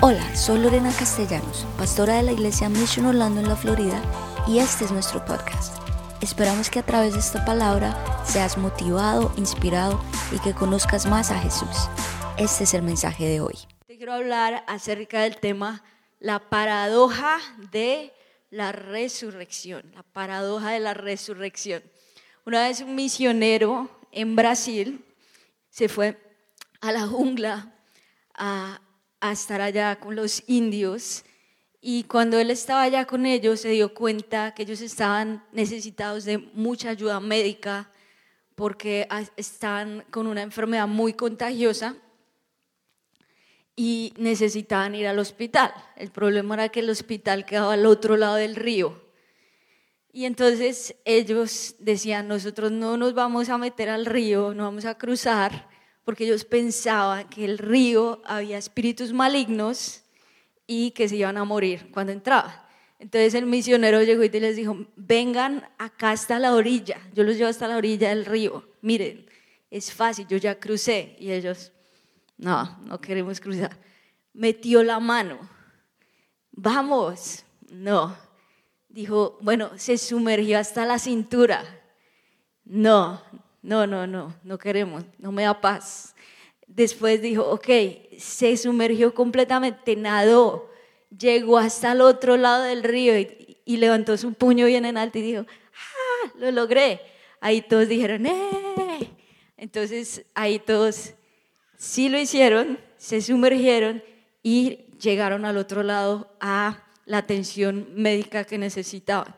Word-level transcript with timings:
Hola, 0.00 0.36
soy 0.36 0.60
Lorena 0.60 0.92
Castellanos, 0.96 1.66
pastora 1.76 2.18
de 2.18 2.22
la 2.22 2.30
iglesia 2.30 2.68
Mission 2.68 3.06
Orlando 3.06 3.40
en 3.40 3.48
la 3.48 3.56
Florida, 3.56 4.00
y 4.46 4.60
este 4.60 4.84
es 4.84 4.92
nuestro 4.92 5.24
podcast. 5.24 5.82
Esperamos 6.22 6.70
que 6.70 6.78
a 6.78 6.86
través 6.86 7.14
de 7.14 7.18
esta 7.18 7.44
palabra 7.44 8.22
seas 8.24 8.58
motivado, 8.58 9.32
inspirado 9.36 10.00
y 10.30 10.38
que 10.38 10.54
conozcas 10.54 11.06
más 11.06 11.32
a 11.32 11.40
Jesús. 11.40 11.88
Este 12.36 12.62
es 12.62 12.74
el 12.74 12.82
mensaje 12.82 13.26
de 13.26 13.40
hoy. 13.40 13.56
Te 13.88 13.96
quiero 13.96 14.12
hablar 14.12 14.62
acerca 14.68 15.22
del 15.22 15.38
tema 15.38 15.82
la 16.20 16.48
paradoja 16.48 17.38
de 17.72 18.12
la 18.50 18.70
resurrección, 18.70 19.90
la 19.96 20.04
paradoja 20.04 20.70
de 20.70 20.78
la 20.78 20.94
resurrección. 20.94 21.82
Una 22.46 22.68
vez 22.68 22.82
un 22.82 22.94
misionero 22.94 23.90
en 24.12 24.36
Brasil 24.36 25.04
se 25.70 25.88
fue 25.88 26.16
a 26.80 26.92
la 26.92 27.08
jungla 27.08 27.74
a 28.34 28.80
a 29.20 29.32
estar 29.32 29.60
allá 29.60 29.98
con 30.00 30.16
los 30.16 30.42
indios 30.46 31.24
y 31.80 32.04
cuando 32.04 32.38
él 32.38 32.50
estaba 32.50 32.82
allá 32.82 33.04
con 33.06 33.24
ellos 33.24 33.60
se 33.60 33.70
dio 33.70 33.94
cuenta 33.94 34.52
que 34.52 34.62
ellos 34.64 34.80
estaban 34.80 35.44
necesitados 35.52 36.24
de 36.24 36.38
mucha 36.38 36.90
ayuda 36.90 37.20
médica 37.20 37.90
porque 38.56 39.06
estaban 39.36 40.04
con 40.10 40.26
una 40.26 40.42
enfermedad 40.42 40.88
muy 40.88 41.12
contagiosa 41.12 41.94
y 43.76 44.12
necesitaban 44.18 44.96
ir 44.96 45.06
al 45.06 45.20
hospital. 45.20 45.72
El 45.94 46.10
problema 46.10 46.54
era 46.54 46.68
que 46.68 46.80
el 46.80 46.90
hospital 46.90 47.44
quedaba 47.44 47.74
al 47.74 47.86
otro 47.86 48.16
lado 48.16 48.34
del 48.34 48.56
río. 48.56 49.00
Y 50.12 50.24
entonces 50.24 50.96
ellos 51.04 51.76
decían, 51.78 52.26
nosotros 52.26 52.72
no 52.72 52.96
nos 52.96 53.14
vamos 53.14 53.48
a 53.50 53.58
meter 53.58 53.88
al 53.88 54.04
río, 54.04 54.52
no 54.52 54.64
vamos 54.64 54.84
a 54.84 54.98
cruzar, 54.98 55.68
porque 56.08 56.24
ellos 56.24 56.46
pensaban 56.46 57.28
que 57.28 57.44
el 57.44 57.58
río 57.58 58.22
había 58.24 58.56
espíritus 58.56 59.12
malignos 59.12 60.04
y 60.66 60.92
que 60.92 61.06
se 61.06 61.16
iban 61.16 61.36
a 61.36 61.44
morir 61.44 61.90
cuando 61.92 62.12
entraban. 62.12 62.54
Entonces 62.98 63.34
el 63.34 63.44
misionero 63.44 64.02
llegó 64.02 64.24
y 64.24 64.30
les 64.30 64.56
dijo, 64.56 64.86
vengan 64.96 65.68
acá 65.76 66.12
hasta 66.12 66.38
la 66.38 66.54
orilla, 66.54 66.98
yo 67.12 67.24
los 67.24 67.36
llevo 67.36 67.50
hasta 67.50 67.68
la 67.68 67.76
orilla 67.76 68.08
del 68.08 68.24
río, 68.24 68.66
miren, 68.80 69.26
es 69.70 69.92
fácil, 69.92 70.26
yo 70.26 70.38
ya 70.38 70.58
crucé. 70.58 71.14
Y 71.20 71.30
ellos, 71.30 71.72
no, 72.38 72.78
no 72.86 72.98
queremos 73.02 73.38
cruzar. 73.38 73.76
Metió 74.32 74.82
la 74.82 75.00
mano, 75.00 75.38
vamos, 76.52 77.44
no. 77.70 78.16
Dijo, 78.88 79.36
bueno, 79.42 79.72
se 79.76 79.98
sumergió 79.98 80.58
hasta 80.58 80.86
la 80.86 80.98
cintura. 80.98 81.66
No, 82.64 83.22
no, 83.68 83.86
no, 83.86 84.06
no, 84.06 84.34
no 84.44 84.56
queremos, 84.56 85.04
no 85.18 85.30
me 85.30 85.42
da 85.42 85.60
paz. 85.60 86.14
Después 86.66 87.20
dijo, 87.20 87.42
ok, 87.42 87.68
se 88.18 88.56
sumergió 88.56 89.12
completamente, 89.12 89.94
nadó, 89.94 90.70
llegó 91.16 91.58
hasta 91.58 91.92
el 91.92 92.00
otro 92.00 92.38
lado 92.38 92.62
del 92.62 92.82
río 92.82 93.18
y, 93.18 93.76
levantó 93.76 94.16
su 94.16 94.32
puño 94.32 94.64
bien 94.64 94.86
en 94.86 94.96
alto 94.96 95.18
y 95.18 95.22
dijo, 95.22 95.44
ah, 95.44 96.30
lo 96.38 96.50
logré. 96.50 97.02
Ahí 97.40 97.60
todos 97.60 97.86
dijeron, 97.86 98.24
eh. 98.24 99.10
Entonces 99.58 100.24
ahí 100.34 100.58
todos 100.58 101.12
sí 101.76 102.08
lo 102.08 102.18
hicieron, 102.18 102.78
se 102.96 103.20
sumergieron 103.20 104.02
y 104.42 104.86
llegaron 104.98 105.44
al 105.44 105.58
otro 105.58 105.82
lado 105.82 106.34
a 106.40 106.84
la 107.04 107.18
atención 107.18 107.86
médica 107.94 108.44
que 108.44 108.56
necesitaban. 108.56 109.34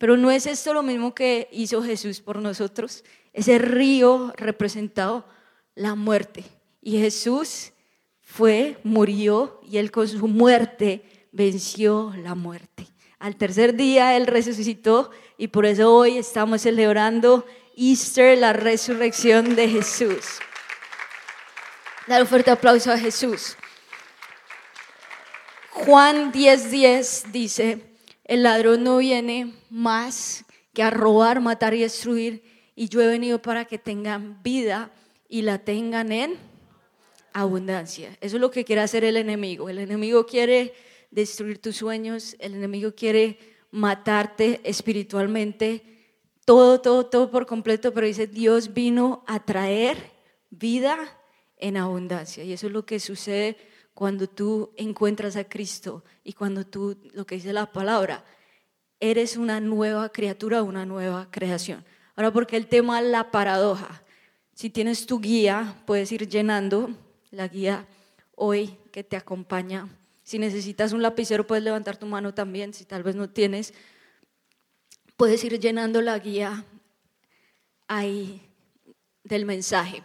Pero 0.00 0.16
no 0.16 0.30
es 0.30 0.46
esto 0.46 0.72
lo 0.72 0.82
mismo 0.82 1.14
que 1.14 1.46
hizo 1.52 1.82
Jesús 1.82 2.22
por 2.22 2.38
nosotros. 2.38 3.04
Ese 3.34 3.58
río 3.58 4.32
representado 4.34 5.26
la 5.74 5.94
muerte. 5.94 6.42
Y 6.80 6.98
Jesús 6.98 7.72
fue, 8.22 8.78
murió 8.82 9.60
y 9.62 9.76
él 9.76 9.90
con 9.90 10.08
su 10.08 10.26
muerte 10.26 11.02
venció 11.32 12.14
la 12.16 12.34
muerte. 12.34 12.86
Al 13.18 13.36
tercer 13.36 13.74
día 13.74 14.16
él 14.16 14.26
resucitó 14.26 15.10
y 15.36 15.48
por 15.48 15.66
eso 15.66 15.94
hoy 15.94 16.16
estamos 16.16 16.62
celebrando 16.62 17.44
Easter, 17.76 18.38
la 18.38 18.54
resurrección 18.54 19.54
de 19.54 19.68
Jesús. 19.68 20.38
Dar 22.06 22.22
un 22.22 22.26
fuerte 22.26 22.50
aplauso 22.50 22.90
a 22.90 22.96
Jesús. 22.96 23.54
Juan 25.72 26.32
10:10 26.32 26.70
10 26.70 27.32
dice, 27.32 27.89
el 28.30 28.44
ladrón 28.44 28.84
no 28.84 28.98
viene 28.98 29.54
más 29.70 30.44
que 30.72 30.84
a 30.84 30.90
robar, 30.90 31.40
matar 31.40 31.74
y 31.74 31.80
destruir, 31.80 32.44
y 32.76 32.88
yo 32.88 33.02
he 33.02 33.08
venido 33.08 33.42
para 33.42 33.64
que 33.64 33.76
tengan 33.76 34.40
vida 34.44 34.92
y 35.28 35.42
la 35.42 35.58
tengan 35.58 36.12
en 36.12 36.36
abundancia. 37.32 38.16
Eso 38.20 38.36
es 38.36 38.40
lo 38.40 38.52
que 38.52 38.64
quiere 38.64 38.82
hacer 38.82 39.02
el 39.02 39.16
enemigo. 39.16 39.68
El 39.68 39.80
enemigo 39.80 40.26
quiere 40.26 40.74
destruir 41.10 41.58
tus 41.58 41.74
sueños, 41.74 42.36
el 42.38 42.54
enemigo 42.54 42.94
quiere 42.94 43.36
matarte 43.72 44.60
espiritualmente, 44.62 45.82
todo, 46.44 46.80
todo, 46.80 47.06
todo 47.06 47.32
por 47.32 47.46
completo, 47.46 47.92
pero 47.92 48.06
dice, 48.06 48.28
Dios 48.28 48.72
vino 48.72 49.24
a 49.26 49.44
traer 49.44 50.12
vida 50.50 51.18
en 51.56 51.76
abundancia. 51.76 52.44
Y 52.44 52.52
eso 52.52 52.68
es 52.68 52.72
lo 52.72 52.86
que 52.86 53.00
sucede 53.00 53.56
cuando 54.00 54.30
tú 54.30 54.72
encuentras 54.78 55.36
a 55.36 55.44
Cristo 55.44 56.02
y 56.24 56.32
cuando 56.32 56.64
tú, 56.64 56.96
lo 57.12 57.26
que 57.26 57.34
dice 57.34 57.52
la 57.52 57.70
palabra, 57.70 58.24
eres 58.98 59.36
una 59.36 59.60
nueva 59.60 60.08
criatura, 60.08 60.62
una 60.62 60.86
nueva 60.86 61.28
creación. 61.30 61.84
Ahora, 62.16 62.32
porque 62.32 62.56
el 62.56 62.66
tema 62.66 63.02
la 63.02 63.30
paradoja. 63.30 64.02
Si 64.54 64.70
tienes 64.70 65.04
tu 65.04 65.20
guía, 65.20 65.82
puedes 65.84 66.10
ir 66.12 66.26
llenando 66.26 66.88
la 67.30 67.46
guía 67.46 67.86
hoy 68.36 68.74
que 68.90 69.04
te 69.04 69.18
acompaña. 69.18 69.86
Si 70.22 70.38
necesitas 70.38 70.94
un 70.94 71.02
lapicero, 71.02 71.46
puedes 71.46 71.62
levantar 71.62 71.98
tu 71.98 72.06
mano 72.06 72.32
también. 72.32 72.72
Si 72.72 72.86
tal 72.86 73.02
vez 73.02 73.16
no 73.16 73.28
tienes, 73.28 73.74
puedes 75.18 75.44
ir 75.44 75.60
llenando 75.60 76.00
la 76.00 76.18
guía 76.18 76.64
ahí 77.86 78.40
del 79.24 79.44
mensaje. 79.44 80.02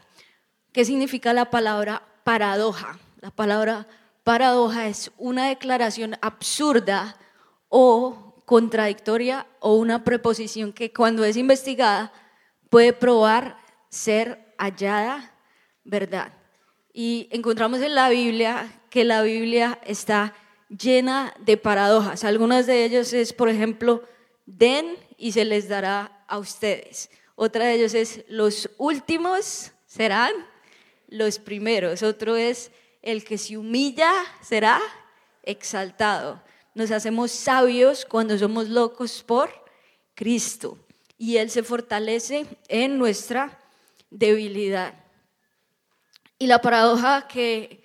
¿Qué 0.74 0.84
significa 0.84 1.32
la 1.32 1.50
palabra 1.50 2.06
paradoja? 2.26 3.00
La 3.26 3.32
palabra 3.32 3.88
paradoja 4.24 4.88
es 4.88 5.10
una 5.18 5.48
declaración 5.48 6.16
absurda 6.22 7.18
o 7.70 8.44
contradictoria 8.46 9.48
o 9.62 9.74
una 9.78 10.04
preposición 10.04 10.72
que 10.72 10.94
cuando 10.94 11.26
es 11.26 11.36
investigada 11.36 12.14
puede 12.70 12.94
probar 12.94 13.58
ser 13.90 14.54
hallada 14.60 15.34
verdad. 15.84 16.34
Y 16.94 17.28
encontramos 17.32 17.82
en 17.82 17.96
la 17.96 18.10
Biblia 18.10 18.80
que 18.92 19.04
la 19.04 19.24
Biblia 19.24 19.80
está 19.84 20.36
llena 20.70 21.34
de 21.40 21.58
paradojas. 21.58 22.24
Algunas 22.24 22.68
de 22.68 22.86
ellas 22.86 23.12
es, 23.12 23.34
por 23.34 23.50
ejemplo, 23.50 24.04
den 24.46 24.98
y 25.18 25.32
se 25.32 25.46
les 25.46 25.68
dará 25.68 26.24
a 26.28 26.38
ustedes. 26.38 27.10
Otra 27.34 27.66
de 27.66 27.74
ellos 27.74 27.96
es, 27.96 28.24
los 28.28 28.70
últimos 28.78 29.72
serán 29.88 30.32
los 31.08 31.40
primeros. 31.40 32.04
Otro 32.04 32.36
es, 32.36 32.70
el 33.06 33.24
que 33.24 33.38
se 33.38 33.58
humilla 33.58 34.12
será 34.42 34.82
exaltado 35.44 36.42
nos 36.76 36.92
hacemos 36.92 37.32
sabios 37.32 38.06
cuando 38.06 38.38
somos 38.38 38.70
locos 38.70 39.24
por 39.24 39.50
Cristo. 40.14 40.78
Y 41.18 41.38
Él 41.38 41.50
se 41.50 41.64
fortalece 41.64 42.46
en 42.68 42.98
nuestra 42.98 43.58
debilidad. 44.10 44.94
Y 46.38 46.48
la 46.48 46.60
paradoja 46.60 47.28
que 47.30 47.82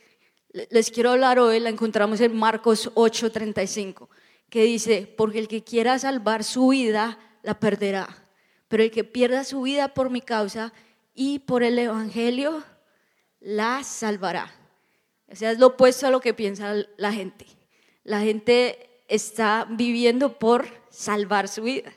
les 0.71 0.91
quiero 0.91 1.13
hablar 1.13 1.39
hoy 1.39 1.61
la 1.61 1.71
encontramos 1.71 2.21
en 2.21 2.37
Marcos 2.37 2.91
8:35, 2.95 4.09
que 4.51 4.65
dice, 4.65 5.07
porque 5.17 5.39
el 5.39 5.47
que 5.47 5.63
quiera 5.63 5.97
salvar 6.01 6.43
su 6.43 6.69
vida, 6.69 7.17
la 7.43 7.61
perderá. 7.61 8.27
Pero 8.67 8.83
el 8.83 8.91
que 8.91 9.05
pierda 9.05 9.45
su 9.45 9.63
vida 9.63 9.95
por 9.95 10.11
mi 10.11 10.21
causa 10.21 10.73
y 11.15 11.39
por 11.39 11.63
el 11.63 11.79
Evangelio, 11.79 12.65
la 13.39 13.85
salvará. 13.85 14.60
O 15.31 15.37
sea, 15.37 15.53
es 15.53 15.59
lo 15.59 15.69
opuesto 15.69 16.07
a 16.07 16.11
lo 16.11 16.21
que 16.21 16.35
piensa 16.35 16.75
la 16.97 17.13
gente. 17.13 17.47
La 18.03 18.21
gente 18.21 18.91
está 19.09 19.67
viviendo 19.71 20.39
por 20.39 20.67
salvar 20.91 21.49
su 21.49 21.63
vida. 21.63 21.93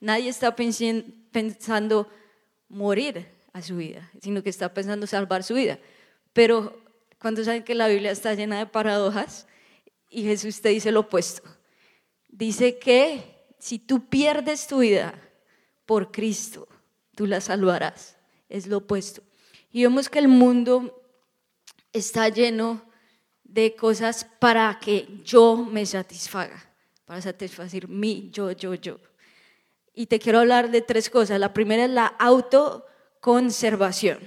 Nadie 0.00 0.30
está 0.30 0.54
pensando 0.56 2.08
morir 2.68 3.26
a 3.52 3.62
su 3.62 3.76
vida, 3.76 4.10
sino 4.22 4.42
que 4.42 4.50
está 4.50 4.72
pensando 4.72 5.06
salvar 5.06 5.42
su 5.42 5.54
vida. 5.54 5.78
Pero 6.32 6.82
cuando 7.20 7.44
saben 7.44 7.64
que 7.64 7.74
la 7.74 7.88
Biblia 7.88 8.10
está 8.10 8.34
llena 8.34 8.58
de 8.58 8.66
paradojas 8.66 9.46
y 10.10 10.22
Jesús 10.22 10.60
te 10.60 10.70
dice 10.70 10.92
lo 10.92 11.00
opuesto. 11.00 11.42
Dice 12.28 12.78
que 12.78 13.22
si 13.58 13.78
tú 13.78 14.08
pierdes 14.08 14.66
tu 14.66 14.78
vida 14.78 15.14
por 15.84 16.12
Cristo, 16.12 16.68
tú 17.14 17.26
la 17.26 17.40
salvarás. 17.40 18.16
Es 18.48 18.66
lo 18.66 18.78
opuesto. 18.78 19.22
Y 19.72 19.82
vemos 19.82 20.08
que 20.08 20.20
el 20.20 20.28
mundo 20.28 20.97
está 21.92 22.28
lleno 22.28 22.82
de 23.44 23.74
cosas 23.74 24.26
para 24.38 24.78
que 24.78 25.08
yo 25.24 25.56
me 25.56 25.86
satisfaga, 25.86 26.62
para 27.04 27.22
satisfacer 27.22 27.88
mi 27.88 28.30
yo, 28.30 28.52
yo, 28.52 28.74
yo. 28.74 28.98
Y 29.94 30.06
te 30.06 30.18
quiero 30.18 30.40
hablar 30.40 30.70
de 30.70 30.82
tres 30.82 31.08
cosas. 31.10 31.40
La 31.40 31.52
primera 31.52 31.84
es 31.84 31.90
la 31.90 32.06
autoconservación. 32.06 34.18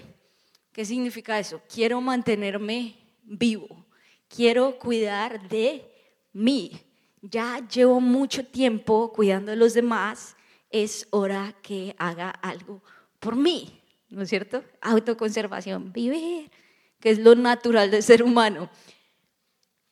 ¿Qué 0.73 0.85
significa 0.85 1.39
eso? 1.39 1.61
Quiero 1.73 2.01
mantenerme 2.01 2.95
vivo, 3.23 3.85
quiero 4.27 4.77
cuidar 4.79 5.47
de 5.47 5.85
mí. 6.33 6.71
Ya 7.21 7.65
llevo 7.67 8.01
mucho 8.01 8.45
tiempo 8.45 9.13
cuidando 9.13 9.51
de 9.51 9.57
los 9.57 9.73
demás, 9.73 10.35
es 10.69 11.07
hora 11.11 11.55
que 11.61 11.95
haga 11.99 12.29
algo 12.29 12.81
por 13.19 13.35
mí, 13.35 13.81
¿no 14.09 14.23
es 14.23 14.29
cierto? 14.29 14.63
Autoconservación, 14.81 15.93
vivir, 15.93 16.49
que 17.01 17.09
es 17.09 17.19
lo 17.19 17.35
natural 17.35 17.91
del 17.91 18.03
ser 18.03 18.23
humano. 18.23 18.69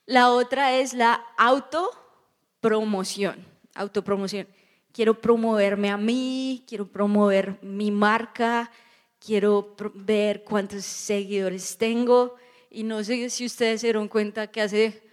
La 0.06 0.32
otra 0.32 0.78
es 0.78 0.94
la 0.94 1.26
autopromoción, 1.38 3.46
autopromoción. 3.76 4.48
Quiero 4.92 5.20
promoverme 5.20 5.90
a 5.90 5.98
mí, 5.98 6.64
quiero 6.68 6.88
promover 6.88 7.60
mi 7.62 7.92
marca, 7.92 8.72
quiero 9.20 9.76
ver 9.94 10.44
cuántos 10.44 10.86
seguidores 10.86 11.78
tengo. 11.78 12.36
Y 12.70 12.84
no 12.84 13.04
sé 13.04 13.30
si 13.30 13.46
ustedes 13.46 13.82
se 13.82 13.88
dieron 13.88 14.08
cuenta 14.08 14.48
que 14.48 14.62
hace 14.62 15.04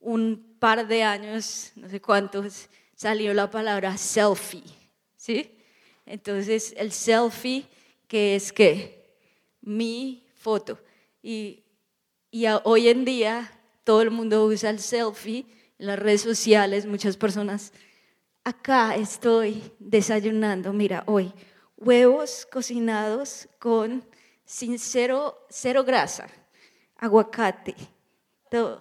un 0.00 0.56
par 0.58 0.86
de 0.86 1.02
años, 1.02 1.72
no 1.76 1.88
sé 1.88 2.00
cuántos, 2.00 2.68
salió 2.94 3.34
la 3.34 3.50
palabra 3.50 3.96
selfie, 3.96 4.64
¿sí? 5.16 5.56
Entonces, 6.06 6.74
el 6.76 6.92
selfie, 6.92 7.66
que 8.08 8.34
es 8.34 8.52
que 8.52 9.16
mi 9.60 10.24
foto. 10.34 10.78
Y, 11.22 11.64
y 12.30 12.46
hoy 12.64 12.88
en 12.88 13.04
día 13.04 13.52
todo 13.84 14.02
el 14.02 14.10
mundo 14.10 14.44
usa 14.44 14.70
el 14.70 14.78
selfie 14.78 15.46
en 15.78 15.86
las 15.86 15.98
redes 15.98 16.22
sociales, 16.22 16.86
muchas 16.86 17.16
personas. 17.16 17.72
Acá 18.44 18.94
estoy 18.96 19.62
desayunando, 19.78 20.72
mira, 20.72 21.04
hoy, 21.06 21.32
huevos 21.76 22.46
cocinados 22.50 23.48
con 23.58 24.04
sincero 24.44 25.46
cero 25.50 25.84
grasa, 25.84 26.28
aguacate, 26.96 27.74
todo 28.50 28.80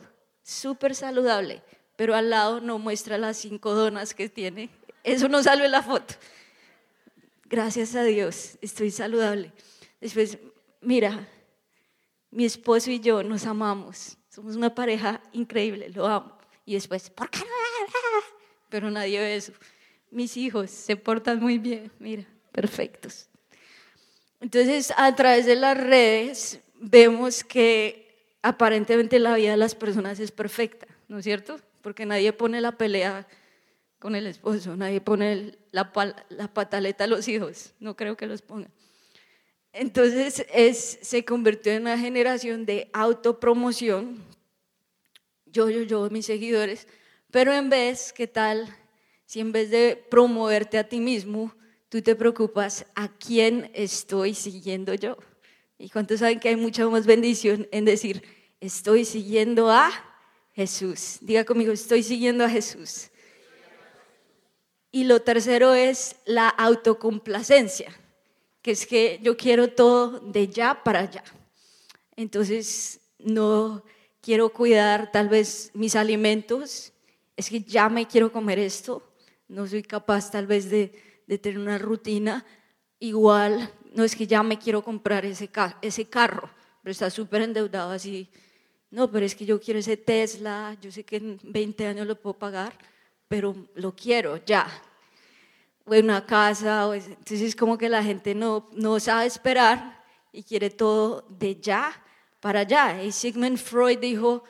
súper 0.50 0.96
saludable, 0.96 1.62
pero 1.96 2.16
al 2.16 2.30
lado 2.30 2.60
no 2.60 2.80
muestra 2.80 3.18
las 3.18 3.38
cinco 3.38 3.74
donas 3.74 4.14
que 4.14 4.30
tiene. 4.30 4.70
Eso 5.04 5.30
no 5.30 5.44
sale 5.44 5.68
la 5.68 5.84
foto. 5.84 6.16
Gracias 7.46 7.96
a 7.96 8.04
Dios, 8.04 8.58
estoy 8.62 8.92
saludable. 8.92 9.54
Después, 10.02 10.38
mira, 10.82 11.28
mi 12.32 12.46
esposo 12.46 12.92
y 12.92 13.00
yo 13.00 13.24
nos 13.24 13.46
amamos. 13.46 14.18
Somos 14.30 14.56
una 14.56 14.74
pareja 14.74 15.22
increíble, 15.34 15.90
lo 15.90 16.08
amo. 16.08 16.38
Y 16.66 16.74
después, 16.74 17.10
¿por 17.10 17.30
qué 17.30 17.40
no? 17.40 17.46
Pero 18.70 18.92
nadie 18.92 19.20
ve 19.20 19.36
eso. 19.36 19.54
Mis 20.12 20.38
hijos 20.38 20.70
se 20.70 20.96
portan 20.96 21.40
muy 21.40 21.58
bien, 21.58 21.92
mira, 22.00 22.26
perfectos. 22.52 23.28
Entonces, 24.40 24.94
a 24.96 25.16
través 25.16 25.46
de 25.46 25.56
las 25.56 25.78
redes 25.78 26.62
vemos 26.76 27.44
que 27.44 28.10
aparentemente 28.42 29.20
la 29.20 29.36
vida 29.36 29.52
de 29.52 29.58
las 29.58 29.76
personas 29.76 30.20
es 30.20 30.32
perfecta, 30.32 30.88
¿no 31.08 31.20
es 31.20 31.26
cierto? 31.26 31.60
Porque 31.82 32.06
nadie 32.06 32.32
pone 32.34 32.62
la 32.62 32.72
pelea 32.74 33.28
con 34.00 34.16
el 34.16 34.28
esposo, 34.28 34.78
nadie 34.78 35.02
pone 35.02 35.58
la, 35.72 35.92
la 36.30 36.54
pataleta 36.54 37.04
a 37.04 37.08
los 37.08 37.28
hijos, 37.28 37.74
no 37.80 37.96
creo 37.96 38.16
que 38.16 38.28
los 38.28 38.42
pongan. 38.42 38.72
Entonces 39.74 40.46
es, 40.52 41.00
se 41.02 41.24
convirtió 41.24 41.72
en 41.72 41.84
una 41.84 41.98
generación 41.98 42.66
de 42.66 42.90
autopromoción, 42.92 44.18
yo, 45.46 45.70
yo, 45.70 45.84
yo, 45.84 46.10
mis 46.10 46.26
seguidores, 46.26 46.88
pero 47.32 47.54
en 47.54 47.70
vez, 47.70 48.12
¿qué 48.14 48.28
tal 48.28 48.76
si 49.26 49.40
en 49.40 49.52
vez 49.52 49.70
de 49.70 49.96
promoverte 50.10 50.78
a 50.78 50.88
ti 50.88 51.00
mismo, 51.00 51.54
tú 51.88 52.02
te 52.02 52.16
preocupas 52.16 52.86
a 52.96 53.10
quién 53.10 53.70
estoy 53.74 54.34
siguiendo 54.34 54.96
yo? 54.96 55.18
¿Y 55.78 55.90
cuántos 55.90 56.20
saben 56.20 56.40
que 56.40 56.50
hay 56.50 56.56
mucha 56.56 56.88
más 56.90 57.06
bendición 57.06 57.68
en 57.72 57.86
decir, 57.86 58.24
estoy 58.60 59.06
siguiendo 59.06 59.70
a 59.70 59.92
Jesús? 60.54 61.20
Diga 61.22 61.46
conmigo, 61.46 61.72
estoy 61.72 62.04
siguiendo 62.04 62.44
a 62.44 62.50
Jesús. 62.50 63.10
Y 64.92 65.04
lo 65.04 65.22
tercero 65.22 65.76
es 65.76 66.16
la 66.26 66.50
autocomplacencia, 66.50 67.96
que 68.62 68.72
es 68.72 68.86
que 68.86 69.20
yo 69.22 69.38
quiero 69.38 69.70
todo 69.70 70.20
de 70.20 70.48
ya 70.48 70.84
para 70.84 71.00
allá. 71.02 71.24
Entonces, 72.16 73.00
no 73.20 73.84
quiero 74.22 74.50
cuidar 74.50 75.12
tal 75.12 75.30
vez 75.30 75.72
mis 75.74 75.96
alimentos, 75.96 76.94
es 77.36 77.50
que 77.50 77.62
ya 77.62 77.90
me 77.90 78.08
quiero 78.08 78.32
comer 78.32 78.60
esto, 78.60 79.04
no 79.48 79.66
soy 79.68 79.84
capaz 79.84 80.32
tal 80.32 80.46
vez 80.46 80.70
de, 80.70 80.88
tener 81.42 81.60
una 81.60 81.78
rutina, 81.78 82.46
igual 83.00 83.72
no 83.94 84.04
es 84.04 84.16
que 84.16 84.28
ya 84.28 84.44
me 84.44 84.58
quiero 84.58 84.84
comprar 84.84 85.26
ese, 85.26 85.50
ese 85.82 86.06
carro, 86.06 86.50
pero 86.82 86.92
está 86.92 87.10
súper 87.10 87.44
endeudado 87.44 87.92
así, 87.92 88.30
no, 88.92 89.12
pero 89.12 89.26
es 89.26 89.36
que 89.36 89.46
yo 89.46 89.60
quiero 89.60 89.80
ese 89.80 89.98
Tesla, 89.98 90.76
yo 90.82 90.92
sé 90.92 91.04
que 91.04 91.18
en 91.18 91.40
20 91.44 91.86
años 91.86 92.08
lo 92.08 92.20
puedo 92.20 92.38
pagar, 92.38 92.78
pero 93.28 93.56
lo 93.76 93.96
quiero 93.96 94.44
ya. 94.44 94.68
O 95.90 96.00
una 96.00 96.26
casa, 96.26 96.88
entonces 96.94 97.42
es 97.42 97.56
como 97.56 97.78
que 97.78 97.90
la 97.90 98.04
gente 98.04 98.36
no, 98.36 98.70
no 98.74 99.00
sabe 99.00 99.26
esperar 99.26 100.04
y 100.32 100.44
quiere 100.44 100.70
todo 100.70 101.26
de 101.30 101.60
ya 101.60 102.04
para 102.40 102.60
allá. 102.60 103.04
Y 103.04 103.12
Sigmund 103.12 103.58
Freud 103.58 103.98
dijo, 103.98 104.44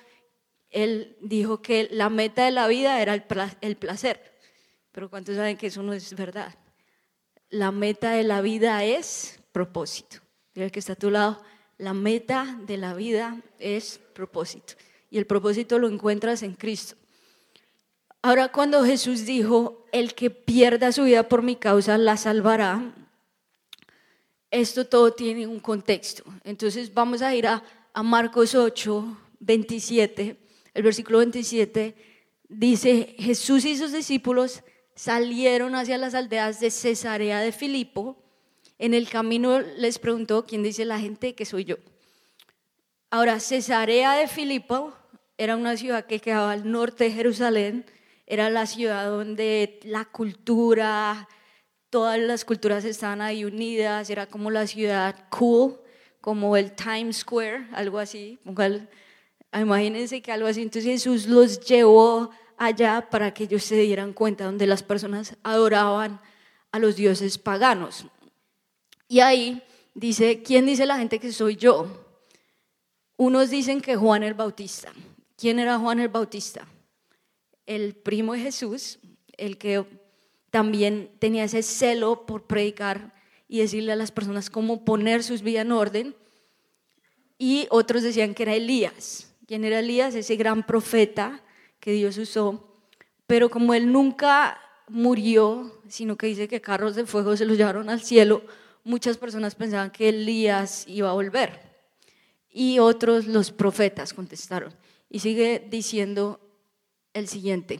él 0.69 1.15
dijo 1.21 1.61
que 1.61 1.87
la 1.91 2.09
meta 2.09 2.43
de 2.43 2.51
la 2.51 2.67
vida 2.67 3.01
era 3.01 3.13
el 3.13 3.77
placer, 3.77 4.33
pero 4.91 5.09
¿cuántos 5.09 5.37
saben 5.37 5.55
que 5.55 5.67
eso 5.67 5.81
no 5.81 5.93
es 5.93 6.13
verdad? 6.13 6.53
La 7.49 7.71
meta 7.71 8.11
de 8.11 8.23
la 8.23 8.41
vida 8.41 8.83
es 8.83 9.39
propósito. 9.53 10.17
Dile 10.53 10.71
que 10.71 10.79
está 10.79 10.93
a 10.93 10.97
tu 10.97 11.09
lado, 11.09 11.41
la 11.77 11.93
meta 11.93 12.59
de 12.65 12.75
la 12.75 12.93
vida 12.93 13.41
es 13.59 13.99
propósito. 14.13 14.73
Y 15.09 15.17
el 15.17 15.25
propósito 15.25 15.79
lo 15.79 15.87
encuentras 15.87 16.43
en 16.43 16.53
Cristo. 16.53 16.95
Ahora 18.21 18.49
cuando 18.49 18.83
Jesús 18.83 19.25
dijo, 19.25 19.85
el 19.91 20.13
que 20.13 20.29
pierda 20.29 20.91
su 20.91 21.03
vida 21.03 21.29
por 21.29 21.41
mi 21.41 21.55
causa 21.55 21.97
la 21.97 22.17
salvará, 22.17 22.93
esto 24.51 24.85
todo 24.85 25.13
tiene 25.13 25.47
un 25.47 25.59
contexto. 25.59 26.23
Entonces 26.43 26.93
vamos 26.93 27.21
a 27.21 27.33
ir 27.33 27.47
a, 27.47 27.63
a 27.93 28.03
Marcos 28.03 28.55
8, 28.55 29.17
27. 29.39 30.37
El 30.73 30.83
versículo 30.83 31.19
27 31.19 31.95
dice, 32.49 33.15
Jesús 33.19 33.63
y 33.63 33.77
sus 33.77 33.93
discípulos 33.93 34.63
salieron 34.95 35.75
hacia 35.75 35.97
las 35.97 36.13
aldeas 36.13 36.59
de 36.59 36.71
Cesarea 36.71 37.39
de 37.39 37.53
Filipo. 37.53 38.17
En 38.77 38.93
el 38.93 39.09
camino 39.09 39.61
les 39.61 39.97
preguntó, 39.97 40.45
¿quién 40.45 40.61
dice 40.61 40.83
la 40.83 40.99
gente 40.99 41.35
que 41.35 41.45
soy 41.45 41.63
yo? 41.63 41.77
Ahora, 43.11 43.39
Cesarea 43.39 44.13
de 44.13 44.27
Filipo 44.27 44.93
era 45.37 45.55
una 45.55 45.77
ciudad 45.77 46.05
que 46.05 46.19
quedaba 46.19 46.51
al 46.51 46.69
norte 46.69 47.05
de 47.05 47.11
Jerusalén 47.11 47.85
era 48.29 48.51
la 48.51 48.67
ciudad 48.67 49.09
donde 49.09 49.79
la 49.83 50.05
cultura, 50.05 51.27
todas 51.89 52.19
las 52.19 52.45
culturas 52.45 52.85
estaban 52.85 53.21
ahí 53.21 53.43
unidas, 53.43 54.07
era 54.11 54.27
como 54.27 54.51
la 54.51 54.67
ciudad 54.67 55.27
cool, 55.29 55.79
como 56.21 56.55
el 56.55 56.73
Times 56.73 57.17
Square, 57.17 57.67
algo 57.73 57.97
así. 57.97 58.39
Imagínense 59.51 60.21
que 60.21 60.31
algo 60.31 60.47
así. 60.47 60.61
Entonces 60.61 60.85
Jesús 60.85 61.25
los 61.25 61.59
llevó 61.61 62.29
allá 62.55 63.09
para 63.09 63.33
que 63.33 63.45
ellos 63.45 63.63
se 63.63 63.77
dieran 63.77 64.13
cuenta 64.13 64.45
donde 64.45 64.67
las 64.67 64.83
personas 64.83 65.35
adoraban 65.41 66.21
a 66.71 66.77
los 66.77 66.95
dioses 66.95 67.39
paganos. 67.39 68.05
Y 69.07 69.21
ahí 69.21 69.63
dice, 69.95 70.43
¿quién 70.43 70.67
dice 70.67 70.85
la 70.85 70.99
gente 70.99 71.17
que 71.17 71.31
soy 71.31 71.55
yo? 71.55 72.05
Unos 73.17 73.49
dicen 73.49 73.81
que 73.81 73.95
Juan 73.95 74.21
el 74.21 74.35
Bautista. 74.35 74.93
¿Quién 75.35 75.57
era 75.57 75.79
Juan 75.79 75.99
el 75.99 76.09
Bautista? 76.09 76.67
El 77.69 77.93
primo 77.93 78.33
de 78.33 78.39
Jesús, 78.39 78.97
el 79.37 79.59
que 79.59 79.85
también 80.49 81.11
tenía 81.19 81.43
ese 81.43 81.61
celo 81.61 82.25
por 82.25 82.47
predicar 82.47 83.13
y 83.47 83.59
decirle 83.59 83.91
a 83.91 83.95
las 83.95 84.11
personas 84.11 84.49
cómo 84.49 84.83
poner 84.83 85.23
sus 85.23 85.43
vidas 85.43 85.65
en 85.65 85.71
orden. 85.71 86.15
Y 87.37 87.67
otros 87.69 88.01
decían 88.01 88.33
que 88.33 88.43
era 88.43 88.55
Elías. 88.55 89.35
¿Quién 89.45 89.63
era 89.65 89.79
Elías? 89.79 90.15
Ese 90.15 90.35
gran 90.35 90.65
profeta 90.65 91.43
que 91.79 91.91
Dios 91.91 92.17
usó. 92.17 92.73
Pero 93.27 93.51
como 93.51 93.75
él 93.75 93.91
nunca 93.91 94.59
murió, 94.87 95.79
sino 95.87 96.17
que 96.17 96.25
dice 96.25 96.47
que 96.47 96.61
carros 96.61 96.95
de 96.95 97.05
fuego 97.05 97.37
se 97.37 97.45
los 97.45 97.55
llevaron 97.55 97.87
al 97.91 98.01
cielo, 98.01 98.41
muchas 98.83 99.17
personas 99.17 99.53
pensaban 99.53 99.91
que 99.91 100.09
Elías 100.09 100.85
iba 100.87 101.11
a 101.11 101.13
volver. 101.13 101.69
Y 102.51 102.79
otros, 102.79 103.27
los 103.27 103.51
profetas, 103.51 104.15
contestaron. 104.15 104.73
Y 105.07 105.19
sigue 105.19 105.67
diciendo 105.69 106.48
el 107.13 107.27
siguiente. 107.27 107.79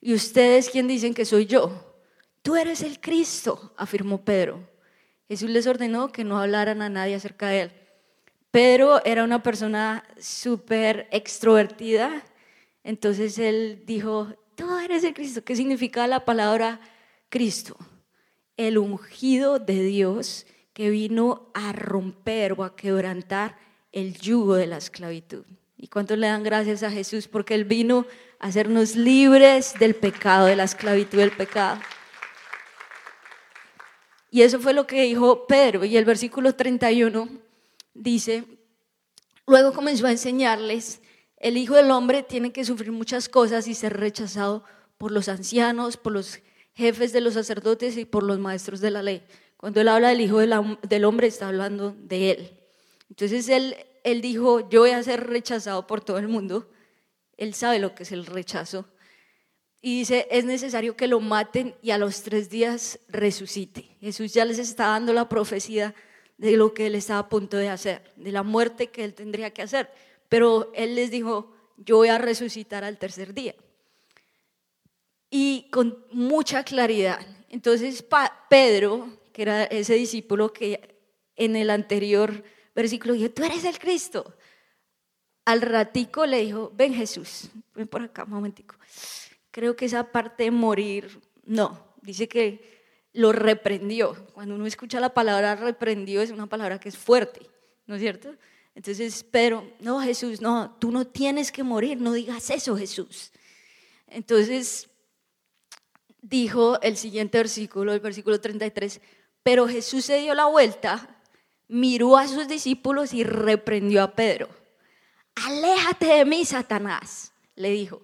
¿Y 0.00 0.14
ustedes 0.14 0.70
quién 0.70 0.88
dicen 0.88 1.14
que 1.14 1.24
soy 1.24 1.46
yo? 1.46 1.94
Tú 2.42 2.56
eres 2.56 2.82
el 2.82 3.00
Cristo, 3.00 3.72
afirmó 3.76 4.24
Pedro. 4.24 4.60
Jesús 5.28 5.48
les 5.48 5.66
ordenó 5.66 6.12
que 6.12 6.24
no 6.24 6.38
hablaran 6.38 6.82
a 6.82 6.90
nadie 6.90 7.14
acerca 7.14 7.48
de 7.48 7.62
él. 7.62 7.72
Pedro 8.50 9.04
era 9.04 9.24
una 9.24 9.42
persona 9.42 10.04
súper 10.20 11.08
extrovertida, 11.10 12.22
entonces 12.84 13.38
él 13.38 13.82
dijo, 13.86 14.34
tú 14.54 14.78
eres 14.78 15.02
el 15.04 15.14
Cristo. 15.14 15.42
¿Qué 15.42 15.56
significa 15.56 16.06
la 16.06 16.24
palabra 16.24 16.80
Cristo? 17.30 17.76
El 18.56 18.78
ungido 18.78 19.58
de 19.58 19.82
Dios 19.82 20.46
que 20.72 20.90
vino 20.90 21.50
a 21.54 21.72
romper 21.72 22.52
o 22.52 22.64
a 22.64 22.76
quebrantar 22.76 23.56
el 23.90 24.18
yugo 24.18 24.54
de 24.54 24.66
la 24.66 24.76
esclavitud. 24.76 25.44
¿Y 25.84 25.88
cuántos 25.88 26.16
le 26.16 26.28
dan 26.28 26.42
gracias 26.42 26.82
a 26.82 26.90
Jesús? 26.90 27.28
Porque 27.28 27.54
Él 27.54 27.66
vino 27.66 28.06
a 28.38 28.46
hacernos 28.46 28.96
libres 28.96 29.74
del 29.78 29.94
pecado, 29.94 30.46
de 30.46 30.56
la 30.56 30.64
esclavitud 30.64 31.18
del 31.18 31.30
pecado. 31.30 31.78
Y 34.30 34.40
eso 34.40 34.58
fue 34.60 34.72
lo 34.72 34.86
que 34.86 35.02
dijo 35.02 35.46
Pedro. 35.46 35.84
Y 35.84 35.98
el 35.98 36.06
versículo 36.06 36.54
31 36.54 37.28
dice, 37.92 38.44
luego 39.46 39.74
comenzó 39.74 40.06
a 40.06 40.10
enseñarles, 40.10 41.02
el 41.36 41.58
Hijo 41.58 41.74
del 41.74 41.90
Hombre 41.90 42.22
tiene 42.22 42.50
que 42.50 42.64
sufrir 42.64 42.90
muchas 42.90 43.28
cosas 43.28 43.68
y 43.68 43.74
ser 43.74 43.94
rechazado 43.94 44.64
por 44.96 45.12
los 45.12 45.28
ancianos, 45.28 45.98
por 45.98 46.14
los 46.14 46.40
jefes 46.72 47.12
de 47.12 47.20
los 47.20 47.34
sacerdotes 47.34 47.98
y 47.98 48.06
por 48.06 48.22
los 48.22 48.38
maestros 48.38 48.80
de 48.80 48.90
la 48.90 49.02
ley. 49.02 49.22
Cuando 49.58 49.82
él 49.82 49.88
habla 49.88 50.08
del 50.08 50.22
Hijo 50.22 50.38
del 50.38 51.04
Hombre, 51.04 51.26
está 51.26 51.48
hablando 51.48 51.94
de 51.98 52.30
él. 52.30 52.63
Entonces 53.14 53.48
él, 53.48 53.76
él 54.02 54.20
dijo, 54.20 54.68
yo 54.68 54.80
voy 54.80 54.90
a 54.90 55.00
ser 55.04 55.28
rechazado 55.28 55.86
por 55.86 56.02
todo 56.02 56.18
el 56.18 56.26
mundo. 56.26 56.68
Él 57.36 57.54
sabe 57.54 57.78
lo 57.78 57.94
que 57.94 58.02
es 58.02 58.10
el 58.10 58.26
rechazo. 58.26 58.88
Y 59.80 60.00
dice, 60.00 60.26
es 60.32 60.44
necesario 60.44 60.96
que 60.96 61.06
lo 61.06 61.20
maten 61.20 61.76
y 61.80 61.92
a 61.92 61.98
los 61.98 62.22
tres 62.22 62.50
días 62.50 62.98
resucite. 63.06 63.96
Jesús 64.00 64.34
ya 64.34 64.44
les 64.44 64.58
está 64.58 64.88
dando 64.88 65.12
la 65.12 65.28
profecía 65.28 65.94
de 66.38 66.56
lo 66.56 66.74
que 66.74 66.86
él 66.86 66.96
estaba 66.96 67.20
a 67.20 67.28
punto 67.28 67.56
de 67.56 67.68
hacer, 67.68 68.02
de 68.16 68.32
la 68.32 68.42
muerte 68.42 68.88
que 68.88 69.04
él 69.04 69.14
tendría 69.14 69.52
que 69.52 69.62
hacer. 69.62 69.88
Pero 70.28 70.72
él 70.74 70.96
les 70.96 71.12
dijo, 71.12 71.54
yo 71.76 71.98
voy 71.98 72.08
a 72.08 72.18
resucitar 72.18 72.82
al 72.82 72.98
tercer 72.98 73.32
día. 73.32 73.54
Y 75.30 75.68
con 75.70 76.04
mucha 76.10 76.64
claridad. 76.64 77.24
Entonces 77.48 78.04
Pedro, 78.50 79.06
que 79.32 79.42
era 79.42 79.62
ese 79.62 79.94
discípulo 79.94 80.52
que 80.52 80.96
en 81.36 81.54
el 81.54 81.70
anterior 81.70 82.42
versículo 82.74 83.14
dijo, 83.14 83.30
tú 83.30 83.44
eres 83.44 83.64
el 83.64 83.78
Cristo. 83.78 84.34
Al 85.44 85.60
ratico 85.60 86.26
le 86.26 86.40
dijo, 86.40 86.72
ven 86.74 86.94
Jesús, 86.94 87.50
ven 87.74 87.86
por 87.86 88.02
acá 88.02 88.24
un 88.24 88.30
momentico. 88.30 88.76
Creo 89.50 89.76
que 89.76 89.84
esa 89.84 90.10
parte 90.10 90.44
de 90.44 90.50
morir, 90.50 91.20
no, 91.44 91.94
dice 92.02 92.28
que 92.28 92.74
lo 93.12 93.32
reprendió. 93.32 94.26
Cuando 94.32 94.54
uno 94.54 94.66
escucha 94.66 95.00
la 95.00 95.14
palabra 95.14 95.54
reprendió 95.54 96.20
es 96.20 96.30
una 96.30 96.46
palabra 96.46 96.80
que 96.80 96.88
es 96.88 96.96
fuerte, 96.96 97.40
¿no 97.86 97.94
es 97.94 98.00
cierto? 98.00 98.34
Entonces 98.74 99.22
Pedro, 99.22 99.70
no 99.80 100.00
Jesús, 100.00 100.40
no, 100.40 100.76
tú 100.80 100.90
no 100.90 101.06
tienes 101.06 101.52
que 101.52 101.62
morir, 101.62 102.00
no 102.00 102.12
digas 102.12 102.50
eso 102.50 102.76
Jesús. 102.76 103.30
Entonces 104.08 104.88
dijo 106.20 106.80
el 106.80 106.96
siguiente 106.96 107.38
versículo, 107.38 107.92
el 107.92 108.00
versículo 108.00 108.40
33, 108.40 109.00
pero 109.42 109.68
Jesús 109.68 110.04
se 110.04 110.18
dio 110.18 110.34
la 110.34 110.46
vuelta, 110.46 111.13
miró 111.68 112.16
a 112.16 112.28
sus 112.28 112.48
discípulos 112.48 113.14
y 113.14 113.24
reprendió 113.24 114.02
a 114.02 114.14
Pedro. 114.14 114.48
Aléjate 115.34 116.06
de 116.06 116.24
mí, 116.24 116.44
Satanás, 116.44 117.32
le 117.56 117.70
dijo. 117.70 118.02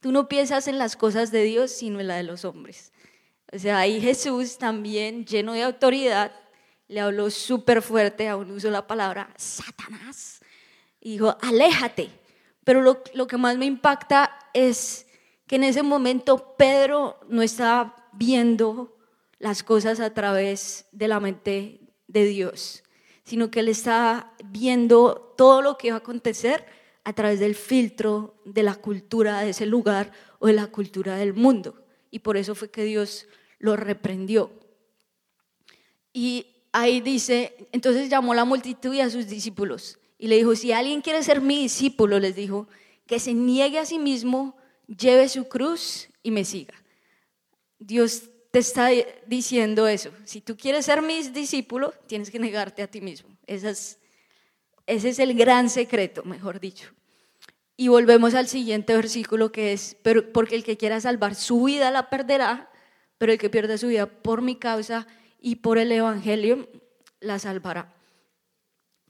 Tú 0.00 0.12
no 0.12 0.28
piensas 0.28 0.68
en 0.68 0.78
las 0.78 0.96
cosas 0.96 1.32
de 1.32 1.42
Dios, 1.42 1.72
sino 1.72 1.98
en 2.00 2.06
la 2.06 2.16
de 2.16 2.22
los 2.22 2.44
hombres. 2.44 2.92
O 3.52 3.58
sea, 3.58 3.78
ahí 3.78 4.00
Jesús 4.00 4.58
también, 4.58 5.24
lleno 5.24 5.54
de 5.54 5.62
autoridad, 5.64 6.32
le 6.86 7.00
habló 7.00 7.30
súper 7.30 7.82
fuerte, 7.82 8.28
aún 8.28 8.50
usó 8.50 8.70
la 8.70 8.86
palabra 8.86 9.32
Satanás. 9.36 10.40
Y 11.00 11.12
dijo, 11.12 11.36
aléjate. 11.40 12.10
Pero 12.64 12.82
lo, 12.82 13.02
lo 13.14 13.26
que 13.26 13.36
más 13.36 13.56
me 13.56 13.66
impacta 13.66 14.38
es 14.52 15.06
que 15.46 15.56
en 15.56 15.64
ese 15.64 15.82
momento 15.82 16.54
Pedro 16.56 17.18
no 17.28 17.42
estaba 17.42 18.08
viendo 18.12 18.96
las 19.38 19.62
cosas 19.62 20.00
a 20.00 20.12
través 20.12 20.86
de 20.92 21.08
la 21.08 21.20
mente 21.20 21.80
de 22.06 22.24
Dios, 22.24 22.82
sino 23.28 23.50
que 23.50 23.60
él 23.60 23.68
estaba 23.68 24.32
viendo 24.42 25.34
todo 25.36 25.60
lo 25.60 25.76
que 25.76 25.88
iba 25.88 25.96
a 25.96 25.98
acontecer 25.98 26.64
a 27.04 27.12
través 27.12 27.40
del 27.40 27.54
filtro 27.54 28.34
de 28.46 28.62
la 28.62 28.74
cultura 28.74 29.42
de 29.42 29.50
ese 29.50 29.66
lugar 29.66 30.12
o 30.38 30.46
de 30.46 30.54
la 30.54 30.68
cultura 30.68 31.16
del 31.16 31.34
mundo. 31.34 31.84
Y 32.10 32.20
por 32.20 32.38
eso 32.38 32.54
fue 32.54 32.70
que 32.70 32.84
Dios 32.84 33.28
lo 33.58 33.76
reprendió. 33.76 34.50
Y 36.14 36.46
ahí 36.72 37.02
dice, 37.02 37.68
entonces 37.72 38.08
llamó 38.08 38.32
a 38.32 38.36
la 38.36 38.46
multitud 38.46 38.94
y 38.94 39.02
a 39.02 39.10
sus 39.10 39.26
discípulos 39.26 39.98
y 40.16 40.28
le 40.28 40.36
dijo, 40.36 40.56
si 40.56 40.72
alguien 40.72 41.02
quiere 41.02 41.22
ser 41.22 41.42
mi 41.42 41.60
discípulo, 41.60 42.18
les 42.18 42.34
dijo, 42.34 42.66
que 43.06 43.18
se 43.18 43.34
niegue 43.34 43.78
a 43.78 43.84
sí 43.84 43.98
mismo, 43.98 44.56
lleve 44.86 45.28
su 45.28 45.48
cruz 45.48 46.08
y 46.22 46.30
me 46.30 46.46
siga. 46.46 46.74
Dios 47.78 48.30
te 48.50 48.60
está 48.60 48.88
diciendo 49.26 49.86
eso. 49.86 50.10
Si 50.24 50.40
tú 50.40 50.56
quieres 50.56 50.86
ser 50.86 51.02
mi 51.02 51.22
discípulo, 51.28 51.92
tienes 52.06 52.30
que 52.30 52.38
negarte 52.38 52.82
a 52.82 52.86
ti 52.86 53.00
mismo. 53.00 53.28
ese 53.46 53.98
es 54.86 55.18
el 55.18 55.34
gran 55.34 55.68
secreto, 55.68 56.24
mejor 56.24 56.60
dicho. 56.60 56.90
Y 57.76 57.88
volvemos 57.88 58.34
al 58.34 58.48
siguiente 58.48 58.94
versículo 58.96 59.52
que 59.52 59.72
es, 59.72 59.96
pero 60.02 60.32
porque 60.32 60.56
el 60.56 60.64
que 60.64 60.76
quiera 60.76 61.00
salvar 61.00 61.34
su 61.34 61.62
vida 61.64 61.90
la 61.90 62.10
perderá, 62.10 62.70
pero 63.18 63.32
el 63.32 63.38
que 63.38 63.50
pierde 63.50 63.78
su 63.78 63.88
vida 63.88 64.06
por 64.06 64.42
mi 64.42 64.56
causa 64.56 65.06
y 65.40 65.56
por 65.56 65.78
el 65.78 65.92
Evangelio 65.92 66.68
la 67.20 67.38
salvará. 67.38 67.94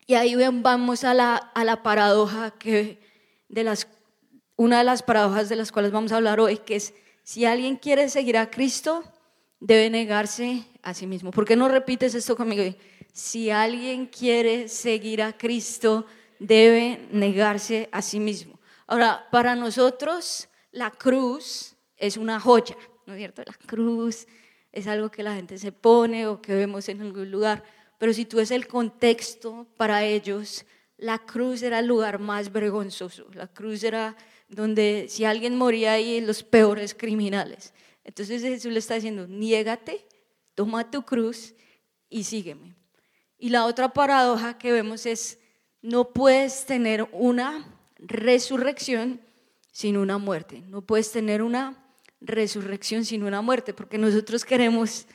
Y 0.06 0.14
ahí 0.14 0.34
vamos 0.34 1.04
a 1.04 1.14
la, 1.14 1.36
a 1.36 1.64
la 1.64 1.82
paradoja 1.82 2.50
que 2.50 3.00
de 3.48 3.64
las, 3.64 3.88
una 4.56 4.78
de 4.78 4.84
las 4.84 5.02
paradojas 5.02 5.48
de 5.48 5.56
las 5.56 5.72
cuales 5.72 5.92
vamos 5.92 6.12
a 6.12 6.16
hablar 6.16 6.40
hoy, 6.40 6.58
que 6.58 6.76
es 6.76 6.94
si 7.22 7.44
alguien 7.44 7.76
quiere 7.76 8.08
seguir 8.08 8.36
a 8.36 8.50
Cristo, 8.50 9.04
debe 9.60 9.90
negarse 9.90 10.64
a 10.82 10.94
sí 10.94 11.06
mismo. 11.06 11.30
¿Por 11.30 11.44
qué 11.44 11.56
no 11.56 11.68
repites 11.68 12.14
esto 12.14 12.36
conmigo? 12.36 12.62
Si 13.12 13.50
alguien 13.50 14.06
quiere 14.06 14.68
seguir 14.68 15.22
a 15.22 15.36
Cristo, 15.36 16.06
debe 16.38 17.08
negarse 17.10 17.88
a 17.92 18.02
sí 18.02 18.20
mismo. 18.20 18.58
Ahora, 18.86 19.26
para 19.30 19.54
nosotros, 19.54 20.48
la 20.70 20.90
cruz 20.90 21.76
es 21.96 22.16
una 22.16 22.38
joya. 22.38 22.76
¿no 23.08 23.14
es 23.14 23.18
cierto? 23.18 23.42
La 23.44 23.54
cruz 23.54 24.26
es 24.70 24.86
algo 24.86 25.10
que 25.10 25.22
la 25.22 25.34
gente 25.34 25.56
se 25.56 25.72
pone 25.72 26.26
o 26.26 26.42
que 26.42 26.54
vemos 26.54 26.88
en 26.90 27.00
algún 27.00 27.30
lugar, 27.30 27.64
pero 27.96 28.12
si 28.12 28.26
tú 28.26 28.36
ves 28.36 28.50
el 28.50 28.68
contexto 28.68 29.66
para 29.78 30.04
ellos, 30.04 30.66
la 30.98 31.18
cruz 31.18 31.62
era 31.62 31.78
el 31.78 31.86
lugar 31.86 32.18
más 32.18 32.52
vergonzoso, 32.52 33.26
la 33.32 33.46
cruz 33.46 33.82
era 33.82 34.14
donde 34.48 35.06
si 35.08 35.24
alguien 35.24 35.56
moría 35.56 35.92
ahí, 35.92 36.20
los 36.20 36.42
peores 36.42 36.94
criminales. 36.94 37.72
Entonces 38.08 38.40
Jesús 38.40 38.72
le 38.72 38.78
está 38.78 38.94
diciendo, 38.94 39.26
niégate, 39.26 40.02
toma 40.54 40.90
tu 40.90 41.02
cruz 41.02 41.52
y 42.08 42.24
sígueme. 42.24 42.74
Y 43.38 43.50
la 43.50 43.66
otra 43.66 43.90
paradoja 43.90 44.56
que 44.56 44.72
vemos 44.72 45.04
es, 45.04 45.38
no 45.82 46.14
puedes 46.14 46.64
tener 46.64 47.06
una 47.12 47.78
resurrección 47.98 49.20
sin 49.72 49.98
una 49.98 50.16
muerte, 50.16 50.62
no 50.68 50.80
puedes 50.80 51.12
tener 51.12 51.42
una 51.42 51.84
resurrección 52.22 53.04
sino 53.04 53.26
una 53.26 53.42
muerte, 53.42 53.74
porque 53.74 53.98
nosotros 53.98 54.42
queremos 54.42 55.06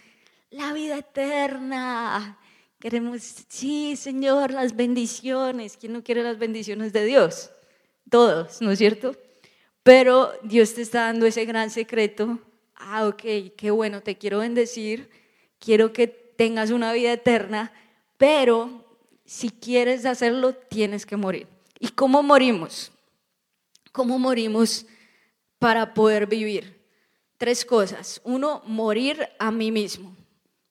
la 0.51 0.71
vida 0.71 0.99
eterna. 0.99 2.37
Queremos, 2.79 3.23
sí, 3.47 3.95
Señor, 3.95 4.51
las 4.51 4.75
bendiciones. 4.75 5.77
¿Quién 5.77 5.93
no 5.93 6.03
quiere 6.03 6.21
las 6.21 6.37
bendiciones 6.37 6.93
de 6.93 7.05
Dios? 7.05 7.49
Todos, 8.07 8.61
¿no 8.61 8.69
es 8.69 8.77
cierto? 8.77 9.15
Pero 9.81 10.31
Dios 10.43 10.75
te 10.75 10.83
está 10.83 11.07
dando 11.07 11.25
ese 11.25 11.43
gran 11.45 11.71
secreto. 11.71 12.39
Ah, 12.85 13.07
ok, 13.07 13.21
qué 13.55 13.71
bueno, 13.71 14.01
te 14.01 14.17
quiero 14.17 14.39
bendecir. 14.39 15.09
Quiero 15.59 15.93
que 15.93 16.07
tengas 16.07 16.71
una 16.71 16.91
vida 16.93 17.13
eterna, 17.13 17.71
pero 18.17 18.85
si 19.25 19.49
quieres 19.49 20.05
hacerlo, 20.05 20.53
tienes 20.53 21.05
que 21.05 21.15
morir. 21.17 21.47
¿Y 21.79 21.89
cómo 21.89 22.23
morimos? 22.23 22.91
¿Cómo 23.91 24.19
morimos 24.19 24.85
para 25.59 25.93
poder 25.93 26.27
vivir? 26.27 26.83
tres 27.43 27.65
cosas. 27.65 28.21
Uno, 28.23 28.61
morir 28.65 29.27
a 29.37 29.51
mí 29.51 29.69
mismo. 29.69 30.15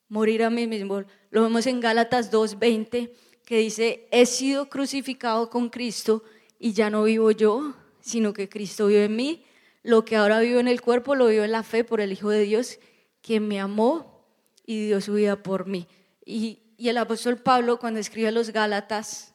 Morir 0.09 0.43
a 0.43 0.49
mí 0.49 0.67
mismo. 0.67 1.05
Lo 1.31 1.43
vemos 1.43 1.67
en 1.67 1.81
Gálatas 1.81 2.33
2.20 2.33 3.11
que 3.45 3.59
dice, 3.59 4.09
he 4.11 4.25
sido 4.25 4.71
crucificado 4.71 5.51
con 5.51 5.69
Cristo 5.69 6.23
y 6.59 6.73
ya 6.73 6.89
no 6.89 7.05
vivo 7.05 7.31
yo, 7.31 7.75
sino 8.01 8.33
que 8.33 8.49
Cristo 8.49 8.87
vive 8.87 9.05
en 9.05 9.17
mí. 9.17 9.45
Lo 9.83 10.05
que 10.05 10.17
ahora 10.17 10.41
vivo 10.41 10.61
en 10.61 10.69
el 10.69 10.81
cuerpo 10.81 11.15
lo 11.15 11.27
vivo 11.27 11.45
en 11.45 11.53
la 11.53 11.63
fe 11.63 11.85
por 11.85 12.01
el 12.01 12.13
Hijo 12.13 12.31
de 12.31 12.43
Dios, 12.43 12.79
quien 13.21 13.49
me 13.49 13.61
amó 13.61 14.27
y 14.65 14.87
dio 14.87 15.01
su 15.01 15.15
vida 15.15 15.43
por 15.43 15.67
mí. 15.67 15.87
Y, 16.25 16.61
y 16.77 16.89
el 16.89 16.99
apóstol 16.99 17.39
Pablo, 17.39 17.79
cuando 17.79 18.01
escribe 18.01 18.29
a 18.29 18.33
los 18.33 18.51
Gálatas, 18.51 19.35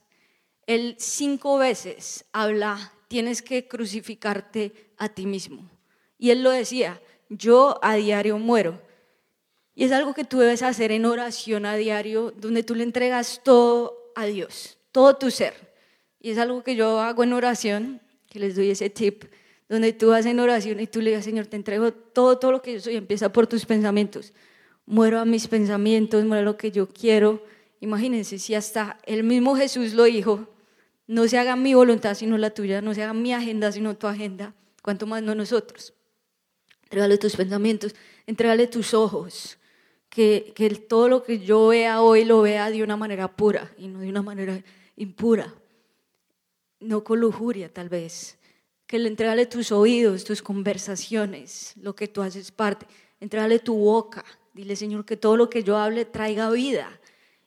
él 0.65 0.95
cinco 0.99 1.57
veces 1.57 2.25
habla, 2.31 2.93
tienes 3.07 3.41
que 3.41 3.67
crucificarte 3.67 4.91
a 4.97 5.09
ti 5.09 5.25
mismo. 5.25 5.69
Y 6.17 6.31
él 6.31 6.43
lo 6.43 6.51
decía, 6.51 7.01
yo 7.29 7.79
a 7.81 7.95
diario 7.95 8.37
muero. 8.37 8.81
Y 9.75 9.83
es 9.83 9.91
algo 9.91 10.13
que 10.13 10.23
tú 10.23 10.39
debes 10.39 10.63
hacer 10.63 10.91
en 10.91 11.05
oración 11.05 11.65
a 11.65 11.75
diario, 11.75 12.31
donde 12.31 12.63
tú 12.63 12.73
le 12.73 12.83
entregas 12.83 13.41
todo 13.43 14.11
a 14.15 14.25
Dios, 14.25 14.77
todo 14.91 15.15
tu 15.15 15.29
ser. 15.29 15.75
Y 16.19 16.31
es 16.31 16.37
algo 16.37 16.63
que 16.63 16.75
yo 16.75 16.99
hago 16.99 17.23
en 17.23 17.33
oración, 17.33 18.01
que 18.27 18.39
les 18.39 18.55
doy 18.55 18.71
ese 18.71 18.89
tip, 18.89 19.25
donde 19.69 19.93
tú 19.93 20.13
haces 20.13 20.27
en 20.27 20.39
oración 20.39 20.79
y 20.79 20.87
tú 20.87 21.01
le 21.01 21.11
digas, 21.11 21.25
Señor, 21.25 21.47
te 21.47 21.57
entrego 21.57 21.91
todo, 21.91 22.37
todo 22.37 22.51
lo 22.51 22.61
que 22.61 22.73
yo 22.73 22.79
soy, 22.79 22.95
empieza 22.95 23.31
por 23.31 23.47
tus 23.47 23.65
pensamientos. 23.65 24.33
Muero 24.85 25.19
a 25.19 25.25
mis 25.25 25.47
pensamientos, 25.47 26.23
muero 26.23 26.41
a 26.41 26.45
lo 26.45 26.57
que 26.57 26.71
yo 26.71 26.87
quiero. 26.87 27.43
Imagínense 27.81 28.39
si 28.39 28.55
hasta 28.55 28.97
el 29.05 29.23
mismo 29.23 29.55
Jesús 29.57 29.93
lo 29.93 30.05
dijo, 30.05 30.47
no 31.07 31.27
se 31.27 31.37
haga 31.37 31.55
mi 31.55 31.73
voluntad 31.73 32.15
sino 32.15 32.37
la 32.37 32.51
tuya, 32.51 32.81
no 32.81 32.93
se 32.93 33.03
haga 33.03 33.13
mi 33.13 33.33
agenda 33.33 33.71
sino 33.71 33.95
tu 33.95 34.07
agenda, 34.07 34.53
cuanto 34.81 35.05
más 35.05 35.21
no 35.21 35.35
nosotros. 35.35 35.93
Entrégale 36.83 37.17
tus 37.17 37.35
pensamientos, 37.35 37.93
entrégale 38.25 38.67
tus 38.67 38.93
ojos, 38.93 39.57
que, 40.09 40.53
que 40.55 40.69
todo 40.69 41.09
lo 41.09 41.23
que 41.23 41.39
yo 41.39 41.67
vea 41.67 42.01
hoy 42.01 42.23
lo 42.23 42.41
vea 42.41 42.69
de 42.71 42.81
una 42.81 42.95
manera 42.95 43.27
pura 43.35 43.69
y 43.77 43.89
no 43.89 43.99
de 43.99 44.07
una 44.07 44.21
manera 44.21 44.63
impura, 44.95 45.53
no 46.79 47.03
con 47.03 47.19
lujuria 47.19 47.71
tal 47.71 47.89
vez. 47.89 48.36
Que 48.87 48.97
le 48.97 49.09
entregale 49.09 49.45
tus 49.45 49.71
oídos, 49.71 50.23
tus 50.23 50.41
conversaciones, 50.41 51.73
lo 51.75 51.95
que 51.95 52.07
tú 52.07 52.21
haces 52.21 52.51
parte. 52.51 52.87
Entrégale 53.19 53.59
tu 53.59 53.75
boca. 53.75 54.23
Dile, 54.53 54.75
Señor, 54.75 55.05
que 55.05 55.17
todo 55.17 55.37
lo 55.37 55.49
que 55.49 55.63
yo 55.63 55.77
hable 55.77 56.05
traiga 56.05 56.49
vida 56.49 56.89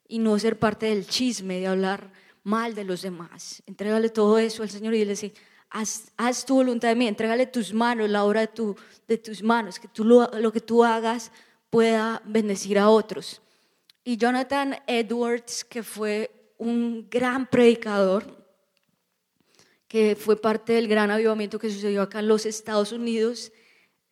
y 0.06 0.18
no 0.18 0.38
ser 0.38 0.58
parte 0.58 0.86
del 0.86 1.06
chisme, 1.06 1.58
de 1.58 1.66
hablar 1.66 2.12
mal 2.42 2.74
de 2.74 2.84
los 2.84 3.02
demás. 3.02 3.62
Entrégale 3.66 4.10
todo 4.10 4.38
eso 4.38 4.62
al 4.62 4.70
Señor 4.70 4.94
y 4.94 4.98
dile, 4.98 5.32
haz, 5.70 6.12
haz 6.16 6.44
tu 6.44 6.54
voluntad 6.54 6.88
de 6.88 6.96
mí, 6.96 7.06
entrégale 7.06 7.46
tus 7.46 7.72
manos, 7.72 8.10
la 8.10 8.24
obra 8.24 8.50
de 9.08 9.18
tus 9.18 9.42
manos, 9.42 9.78
que 9.78 9.88
tú 9.88 10.04
lo, 10.04 10.28
lo 10.38 10.52
que 10.52 10.60
tú 10.60 10.84
hagas 10.84 11.32
pueda 11.70 12.20
bendecir 12.24 12.78
a 12.78 12.90
otros. 12.90 13.40
Y 14.04 14.16
Jonathan 14.16 14.76
Edwards, 14.86 15.64
que 15.64 15.82
fue 15.82 16.52
un 16.58 17.08
gran 17.08 17.46
predicador, 17.46 18.39
que 19.90 20.14
fue 20.14 20.40
parte 20.40 20.74
del 20.74 20.86
gran 20.86 21.10
avivamiento 21.10 21.58
que 21.58 21.68
sucedió 21.68 22.02
acá 22.02 22.20
en 22.20 22.28
los 22.28 22.46
Estados 22.46 22.92
Unidos, 22.92 23.50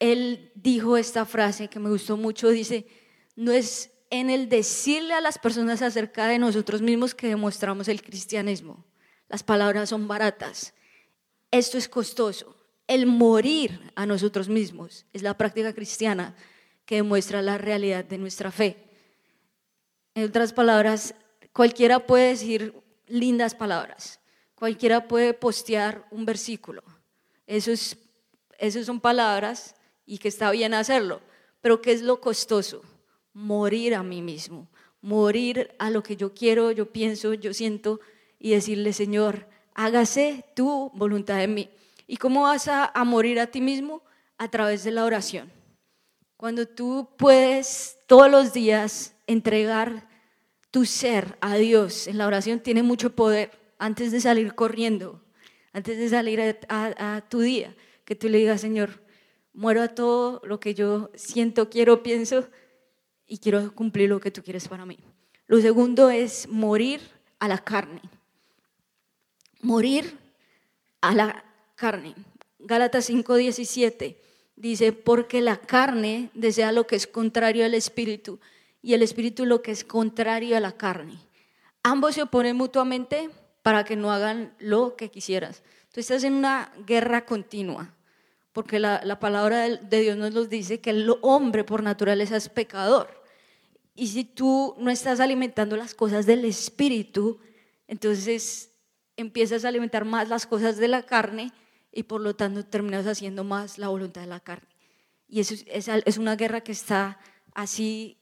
él 0.00 0.50
dijo 0.56 0.96
esta 0.96 1.24
frase 1.24 1.68
que 1.68 1.78
me 1.78 1.88
gustó 1.88 2.16
mucho, 2.16 2.48
dice, 2.48 2.88
no 3.36 3.52
es 3.52 3.92
en 4.10 4.28
el 4.28 4.48
decirle 4.48 5.14
a 5.14 5.20
las 5.20 5.38
personas 5.38 5.80
acerca 5.80 6.26
de 6.26 6.40
nosotros 6.40 6.82
mismos 6.82 7.14
que 7.14 7.28
demostramos 7.28 7.86
el 7.86 8.02
cristianismo. 8.02 8.86
Las 9.28 9.44
palabras 9.44 9.90
son 9.90 10.08
baratas. 10.08 10.74
Esto 11.52 11.78
es 11.78 11.88
costoso. 11.88 12.56
El 12.88 13.06
morir 13.06 13.92
a 13.94 14.04
nosotros 14.04 14.48
mismos 14.48 15.06
es 15.12 15.22
la 15.22 15.38
práctica 15.38 15.72
cristiana 15.72 16.34
que 16.86 16.96
demuestra 16.96 17.40
la 17.40 17.56
realidad 17.56 18.04
de 18.04 18.18
nuestra 18.18 18.50
fe. 18.50 18.90
En 20.16 20.24
otras 20.24 20.52
palabras, 20.52 21.14
cualquiera 21.52 22.04
puede 22.04 22.30
decir 22.30 22.74
lindas 23.06 23.54
palabras, 23.54 24.17
cualquiera 24.58 25.06
puede 25.06 25.34
postear 25.34 26.04
un 26.10 26.24
versículo. 26.24 26.82
Eso 27.46 27.70
es, 27.70 27.96
esas 28.58 28.86
son 28.86 29.00
palabras 29.00 29.76
y 30.04 30.18
que 30.18 30.26
está 30.26 30.50
bien 30.50 30.74
hacerlo, 30.74 31.20
pero 31.60 31.80
¿qué 31.80 31.92
es 31.92 32.02
lo 32.02 32.20
costoso? 32.20 32.82
Morir 33.32 33.94
a 33.94 34.02
mí 34.02 34.20
mismo, 34.20 34.68
morir 35.00 35.70
a 35.78 35.90
lo 35.90 36.02
que 36.02 36.16
yo 36.16 36.34
quiero, 36.34 36.72
yo 36.72 36.90
pienso, 36.90 37.34
yo 37.34 37.54
siento 37.54 38.00
y 38.40 38.50
decirle, 38.50 38.92
Señor, 38.92 39.46
hágase 39.74 40.44
tu 40.56 40.90
voluntad 40.92 41.42
en 41.44 41.54
mí. 41.54 41.70
¿Y 42.08 42.16
cómo 42.16 42.42
vas 42.42 42.66
a, 42.66 42.86
a 42.86 43.04
morir 43.04 43.38
a 43.38 43.46
ti 43.46 43.60
mismo? 43.60 44.02
A 44.38 44.50
través 44.50 44.82
de 44.82 44.90
la 44.90 45.04
oración. 45.04 45.52
Cuando 46.36 46.66
tú 46.66 47.10
puedes 47.16 47.98
todos 48.06 48.28
los 48.28 48.52
días 48.52 49.14
entregar 49.28 50.08
tu 50.70 50.84
ser 50.84 51.38
a 51.40 51.54
Dios 51.54 52.08
en 52.08 52.18
la 52.18 52.26
oración, 52.26 52.60
tiene 52.60 52.82
mucho 52.82 53.14
poder 53.14 53.67
antes 53.78 54.12
de 54.12 54.20
salir 54.20 54.54
corriendo, 54.54 55.22
antes 55.72 55.98
de 55.98 56.08
salir 56.08 56.40
a, 56.68 57.16
a 57.16 57.28
tu 57.28 57.40
día, 57.40 57.74
que 58.04 58.14
tú 58.14 58.28
le 58.28 58.38
digas, 58.38 58.60
Señor, 58.60 59.02
muero 59.52 59.82
a 59.82 59.88
todo 59.88 60.40
lo 60.44 60.60
que 60.60 60.74
yo 60.74 61.10
siento, 61.14 61.70
quiero, 61.70 62.02
pienso 62.02 62.48
y 63.26 63.38
quiero 63.38 63.74
cumplir 63.74 64.08
lo 64.08 64.20
que 64.20 64.30
tú 64.30 64.42
quieres 64.42 64.68
para 64.68 64.86
mí. 64.86 64.98
Lo 65.46 65.60
segundo 65.60 66.10
es 66.10 66.48
morir 66.48 67.00
a 67.38 67.48
la 67.48 67.58
carne 67.58 68.02
morir 69.60 70.18
a 71.00 71.14
la 71.14 71.44
carne. 71.74 72.14
Gálatas 72.58 73.08
5:17 73.08 74.16
dice, 74.56 74.92
porque 74.92 75.40
la 75.40 75.56
carne 75.56 76.30
desea 76.34 76.72
lo 76.72 76.86
que 76.86 76.96
es 76.96 77.06
contrario 77.06 77.64
al 77.64 77.74
espíritu 77.74 78.40
y 78.82 78.94
el 78.94 79.02
espíritu 79.02 79.46
lo 79.46 79.62
que 79.62 79.70
es 79.70 79.84
contrario 79.84 80.56
a 80.56 80.60
la 80.60 80.72
carne. 80.72 81.18
Ambos 81.82 82.14
se 82.14 82.22
oponen 82.22 82.56
mutuamente 82.56 83.30
para 83.62 83.84
que 83.84 83.96
no 83.96 84.10
hagan 84.12 84.54
lo 84.58 84.96
que 84.96 85.10
quisieras. 85.10 85.62
Tú 85.92 86.00
estás 86.00 86.24
en 86.24 86.34
una 86.34 86.72
guerra 86.86 87.24
continua, 87.24 87.94
porque 88.52 88.78
la, 88.78 89.00
la 89.04 89.18
palabra 89.18 89.62
de 89.68 90.00
Dios 90.00 90.16
nos 90.16 90.48
dice 90.48 90.80
que 90.80 90.90
el 90.90 91.10
hombre 91.22 91.64
por 91.64 91.82
naturaleza 91.82 92.36
es 92.36 92.48
pecador. 92.48 93.22
Y 93.94 94.08
si 94.08 94.24
tú 94.24 94.74
no 94.78 94.90
estás 94.90 95.20
alimentando 95.20 95.76
las 95.76 95.94
cosas 95.94 96.24
del 96.24 96.44
espíritu, 96.44 97.40
entonces 97.88 98.70
empiezas 99.16 99.64
a 99.64 99.68
alimentar 99.68 100.04
más 100.04 100.28
las 100.28 100.46
cosas 100.46 100.76
de 100.76 100.88
la 100.88 101.02
carne 101.02 101.52
y 101.90 102.04
por 102.04 102.20
lo 102.20 102.36
tanto 102.36 102.64
terminas 102.64 103.06
haciendo 103.06 103.42
más 103.42 103.78
la 103.78 103.88
voluntad 103.88 104.20
de 104.20 104.28
la 104.28 104.40
carne. 104.40 104.68
Y 105.26 105.40
eso 105.40 105.54
es, 105.66 105.88
es 105.88 106.18
una 106.18 106.36
guerra 106.36 106.60
que 106.60 106.72
está 106.72 107.18
así 107.54 108.18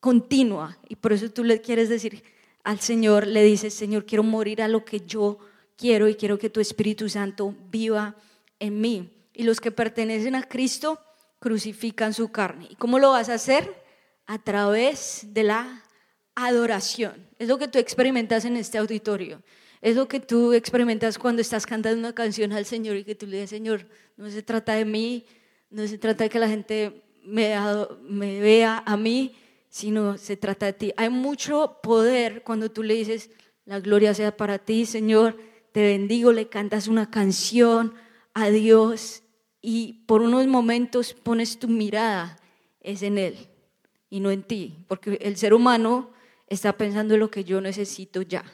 continua 0.00 0.78
y 0.88 0.96
por 0.96 1.12
eso 1.12 1.30
tú 1.30 1.44
le 1.44 1.60
quieres 1.60 1.88
decir 1.88 2.22
al 2.66 2.80
Señor, 2.80 3.28
le 3.28 3.44
dices, 3.44 3.74
Señor, 3.74 4.06
quiero 4.06 4.24
morir 4.24 4.60
a 4.60 4.66
lo 4.66 4.84
que 4.84 5.06
yo 5.06 5.38
quiero 5.76 6.08
y 6.08 6.16
quiero 6.16 6.36
que 6.36 6.50
tu 6.50 6.58
Espíritu 6.58 7.08
Santo 7.08 7.54
viva 7.70 8.16
en 8.58 8.80
mí. 8.80 9.08
Y 9.32 9.44
los 9.44 9.60
que 9.60 9.70
pertenecen 9.70 10.34
a 10.34 10.42
Cristo 10.42 10.98
crucifican 11.38 12.12
su 12.12 12.32
carne. 12.32 12.66
¿Y 12.68 12.74
cómo 12.74 12.98
lo 12.98 13.10
vas 13.10 13.28
a 13.28 13.34
hacer? 13.34 13.72
A 14.26 14.42
través 14.42 15.28
de 15.28 15.44
la 15.44 15.84
adoración. 16.34 17.28
Es 17.38 17.46
lo 17.46 17.56
que 17.56 17.68
tú 17.68 17.78
experimentas 17.78 18.44
en 18.44 18.56
este 18.56 18.78
auditorio. 18.78 19.44
Es 19.80 19.94
lo 19.94 20.08
que 20.08 20.18
tú 20.18 20.52
experimentas 20.52 21.20
cuando 21.20 21.42
estás 21.42 21.66
cantando 21.66 22.00
una 22.00 22.16
canción 22.16 22.52
al 22.52 22.66
Señor 22.66 22.96
y 22.96 23.04
que 23.04 23.14
tú 23.14 23.28
le 23.28 23.36
dices, 23.36 23.50
Señor, 23.50 23.86
no 24.16 24.28
se 24.28 24.42
trata 24.42 24.72
de 24.72 24.84
mí, 24.84 25.24
no 25.70 25.86
se 25.86 25.98
trata 25.98 26.24
de 26.24 26.30
que 26.30 26.40
la 26.40 26.48
gente 26.48 27.04
me, 27.22 27.54
me 28.02 28.40
vea 28.40 28.82
a 28.84 28.96
mí, 28.96 29.36
sino 29.68 30.18
se 30.18 30.36
trata 30.36 30.66
de 30.66 30.72
ti. 30.72 30.92
Hay 30.96 31.10
mucho 31.10 31.78
poder 31.82 32.42
cuando 32.42 32.70
tú 32.70 32.82
le 32.82 32.94
dices, 32.94 33.30
la 33.64 33.80
gloria 33.80 34.14
sea 34.14 34.36
para 34.36 34.58
ti, 34.58 34.86
Señor, 34.86 35.36
te 35.72 35.82
bendigo, 35.82 36.32
le 36.32 36.48
cantas 36.48 36.88
una 36.88 37.10
canción 37.10 37.94
a 38.32 38.48
Dios 38.48 39.22
y 39.60 40.04
por 40.06 40.22
unos 40.22 40.46
momentos 40.46 41.12
pones 41.14 41.58
tu 41.58 41.68
mirada, 41.68 42.38
es 42.80 43.02
en 43.02 43.18
Él 43.18 43.36
y 44.08 44.20
no 44.20 44.30
en 44.30 44.42
ti, 44.42 44.84
porque 44.88 45.18
el 45.20 45.36
ser 45.36 45.52
humano 45.52 46.10
está 46.46 46.76
pensando 46.76 47.14
en 47.14 47.20
lo 47.20 47.30
que 47.30 47.44
yo 47.44 47.60
necesito 47.60 48.22
ya. 48.22 48.44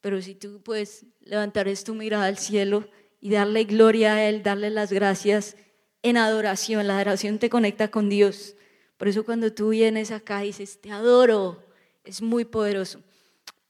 Pero 0.00 0.22
si 0.22 0.34
tú 0.34 0.62
puedes 0.62 1.04
levantar 1.20 1.66
tu 1.84 1.94
mirada 1.94 2.26
al 2.26 2.38
cielo 2.38 2.88
y 3.20 3.30
darle 3.30 3.64
gloria 3.64 4.14
a 4.14 4.28
Él, 4.28 4.42
darle 4.42 4.70
las 4.70 4.92
gracias 4.92 5.56
en 6.02 6.16
adoración, 6.16 6.86
la 6.86 6.96
adoración 6.96 7.38
te 7.38 7.50
conecta 7.50 7.90
con 7.90 8.08
Dios. 8.08 8.55
Por 8.96 9.08
eso 9.08 9.24
cuando 9.24 9.52
tú 9.52 9.70
vienes 9.70 10.10
acá 10.10 10.40
dices, 10.40 10.80
te 10.80 10.90
adoro, 10.90 11.62
es 12.04 12.22
muy 12.22 12.44
poderoso. 12.44 13.00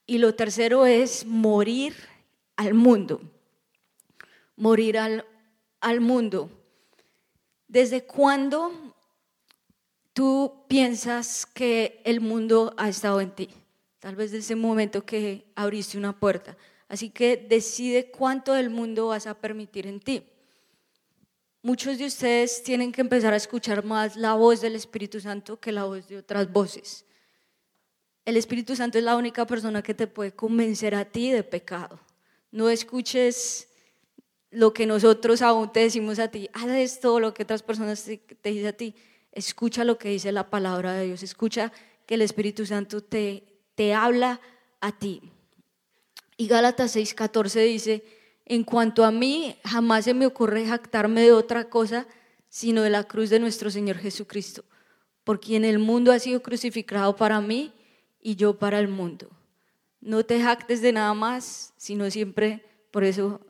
Y 0.07 0.19
lo 0.19 0.35
tercero 0.35 0.87
es 0.87 1.27
morir 1.27 1.95
al 2.57 2.75
mundo. 2.75 3.21
Morir 4.57 4.99
al, 4.99 5.27
al 5.81 6.01
mundo. 6.01 6.51
¿Desde 7.69 8.05
cuándo 8.05 8.95
tú 10.13 10.65
piensas 10.69 11.45
que 11.47 12.01
el 12.05 12.21
mundo 12.21 12.73
ha 12.77 12.89
estado 12.89 13.21
en 13.21 13.31
ti? 13.33 13.51
tal 14.07 14.15
vez 14.15 14.31
de 14.31 14.39
ese 14.39 14.55
momento 14.55 15.05
que 15.05 15.47
abriste 15.57 15.99
una 15.99 16.17
puerta. 16.17 16.57
Así 16.87 17.11
que 17.11 17.37
decide 17.37 18.13
cuánto 18.13 18.53
del 18.53 18.71
mundo 18.71 19.09
vas 19.09 19.27
a 19.27 19.35
permitir 19.35 19.89
en 19.89 19.99
ti. 19.99 20.23
Muchos 21.67 21.99
de 21.99 22.07
ustedes 22.07 22.63
tienen 22.63 22.93
que 22.93 23.01
empezar 23.01 23.35
a 23.35 23.37
escuchar 23.37 23.85
más 23.85 24.15
la 24.15 24.35
voz 24.35 24.61
del 24.61 24.77
Espíritu 24.77 25.19
Santo 25.19 25.59
que 25.59 25.73
la 25.73 25.83
voz 25.83 26.07
de 26.07 26.19
otras 26.19 26.53
voces. 26.53 27.05
El 28.25 28.37
Espíritu 28.37 28.77
Santo 28.77 28.99
es 28.99 29.03
la 29.03 29.17
única 29.17 29.45
persona 29.49 29.83
que 29.83 29.93
te 29.93 30.07
puede 30.07 30.31
convencer 30.31 30.95
a 30.95 31.05
ti 31.05 31.33
de 31.33 31.43
pecado. 31.43 31.99
No 32.53 32.71
escuches 32.71 33.67
lo 34.53 34.73
que 34.73 34.87
nosotros 34.87 35.43
aún 35.43 35.73
te 35.73 35.81
decimos 35.81 36.21
a 36.21 36.29
ti, 36.29 36.49
haz 36.53 36.69
esto, 36.69 37.19
lo 37.19 37.35
que 37.35 37.43
otras 37.43 37.65
personas 37.65 38.05
te, 38.05 38.21
dicen 38.45 38.67
a 38.69 38.73
ti. 38.73 38.95
Escucha 39.33 39.83
lo 39.83 39.99
que 39.99 40.11
dice 40.11 40.31
la 40.31 40.49
palabra 40.49 40.93
de 40.93 41.07
Dios, 41.07 41.25
escucha 41.25 41.73
que 42.07 42.15
el 42.15 42.23
Espíritu 42.23 42.65
Santo 42.65 43.03
te 43.03 43.43
te 43.75 43.93
habla 43.93 44.41
a 44.81 44.97
ti. 44.97 45.21
Y 46.37 46.47
Gálatas 46.47 46.95
6:14 46.95 47.65
dice, 47.65 48.05
en 48.47 48.63
cuanto 48.63 49.05
a 49.05 49.11
mí, 49.11 49.57
jamás 49.65 50.05
se 50.05 50.15
me 50.15 50.25
ocurre 50.25 50.67
jactarme 50.67 51.21
de 51.21 51.33
otra 51.33 51.69
cosa 51.69 52.07
sino 52.49 52.83
de 52.83 52.91
la 52.91 53.05
cruz 53.05 53.29
de 53.29 53.41
nuestro 53.41 53.71
Señor 53.71 53.99
Jesucristo, 53.99 54.65
por 55.25 55.41
quien 55.41 55.65
el 55.65 55.79
mundo 55.79 56.13
ha 56.13 56.19
sido 56.19 56.41
crucificado 56.43 57.17
para 57.17 57.41
mí 57.41 57.73
y 58.23 58.37
yo 58.37 58.59
para 58.59 58.79
el 58.79 58.89
mundo. 58.89 59.29
No 60.01 60.25
te 60.25 60.41
jactes 60.41 60.81
de 60.81 60.93
nada 60.93 61.13
más, 61.13 61.75
sino 61.77 62.09
siempre, 62.11 62.65
por 62.93 63.03
eso 63.03 63.41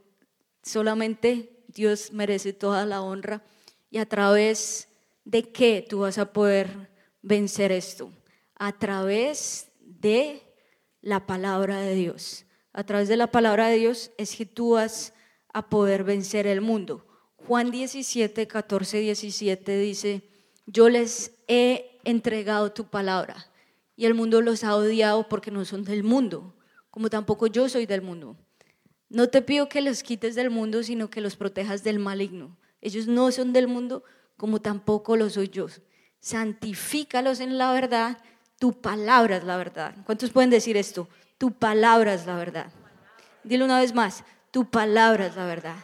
solamente 0.63 1.63
Dios 1.69 2.11
merece 2.13 2.55
toda 2.55 2.87
la 2.87 3.03
honra 3.03 3.43
y 3.91 3.99
a 3.99 4.09
través 4.09 4.89
de 5.25 5.53
qué 5.53 5.87
tú 5.87 6.01
vas 6.01 6.17
a 6.17 6.33
poder 6.33 6.89
vencer 7.21 7.71
esto. 7.73 8.11
A 8.59 8.73
través 8.73 9.69
de 9.81 10.43
la 11.03 11.27
palabra 11.27 11.81
de 11.81 11.95
Dios, 11.95 12.46
a 12.77 12.85
través 12.85 13.09
de 13.09 13.17
la 13.17 13.29
palabra 13.29 13.69
de 13.69 13.79
Dios 13.79 14.11
es 14.19 14.37
que 14.37 14.45
tú 14.45 14.73
vas 14.73 15.15
a 15.55 15.71
poder 15.71 16.05
vencer 16.05 16.47
el 16.47 16.61
mundo. 16.61 17.07
Juan 17.37 17.71
17, 17.71 18.47
14, 18.47 18.99
17 18.99 19.79
dice, 19.79 20.23
yo 20.67 20.91
les 20.91 21.33
he 21.49 21.99
entregado 22.05 22.73
tu 22.73 22.85
palabra 22.85 23.51
y 23.97 24.05
el 24.05 24.13
mundo 24.13 24.43
los 24.43 24.63
ha 24.63 24.77
odiado 24.77 25.27
porque 25.27 25.51
no 25.51 25.65
son 25.65 25.85
del 25.85 26.05
mundo, 26.05 26.55
como 26.91 27.09
tampoco 27.09 27.47
yo 27.47 27.67
soy 27.71 27.87
del 27.87 28.03
mundo. 28.03 28.37
No 29.09 29.31
te 29.31 29.41
pido 29.41 29.71
que 29.71 29.81
los 29.81 30.03
quites 30.03 30.35
del 30.35 30.51
mundo, 30.51 30.83
sino 30.83 31.09
que 31.09 31.23
los 31.23 31.35
protejas 31.35 31.83
del 31.83 31.99
maligno. 31.99 32.59
Ellos 32.83 33.07
no 33.07 33.33
son 33.33 33.55
del 33.55 33.69
mundo, 33.69 34.05
como 34.37 34.61
tampoco 34.61 35.17
lo 35.17 35.31
soy 35.31 35.49
yo. 35.49 35.69
Santifícalos 36.21 37.41
en 37.41 37.57
la 37.57 37.73
verdad, 37.73 38.19
tu 38.59 38.83
palabra 38.83 39.39
es 39.39 39.45
la 39.45 39.57
verdad. 39.57 39.95
¿Cuántos 40.05 40.29
pueden 40.31 40.51
decir 40.51 40.77
esto? 40.77 41.09
Tu 41.39 41.53
palabra 41.53 42.15
es 42.15 42.27
la 42.27 42.37
verdad. 42.37 42.73
Dile 43.45 43.65
una 43.65 43.81
vez 43.81 43.95
más, 43.95 44.25
tu 44.51 44.71
palabra 44.71 45.27
es 45.27 45.37
la 45.37 45.47
verdad. 45.47 45.77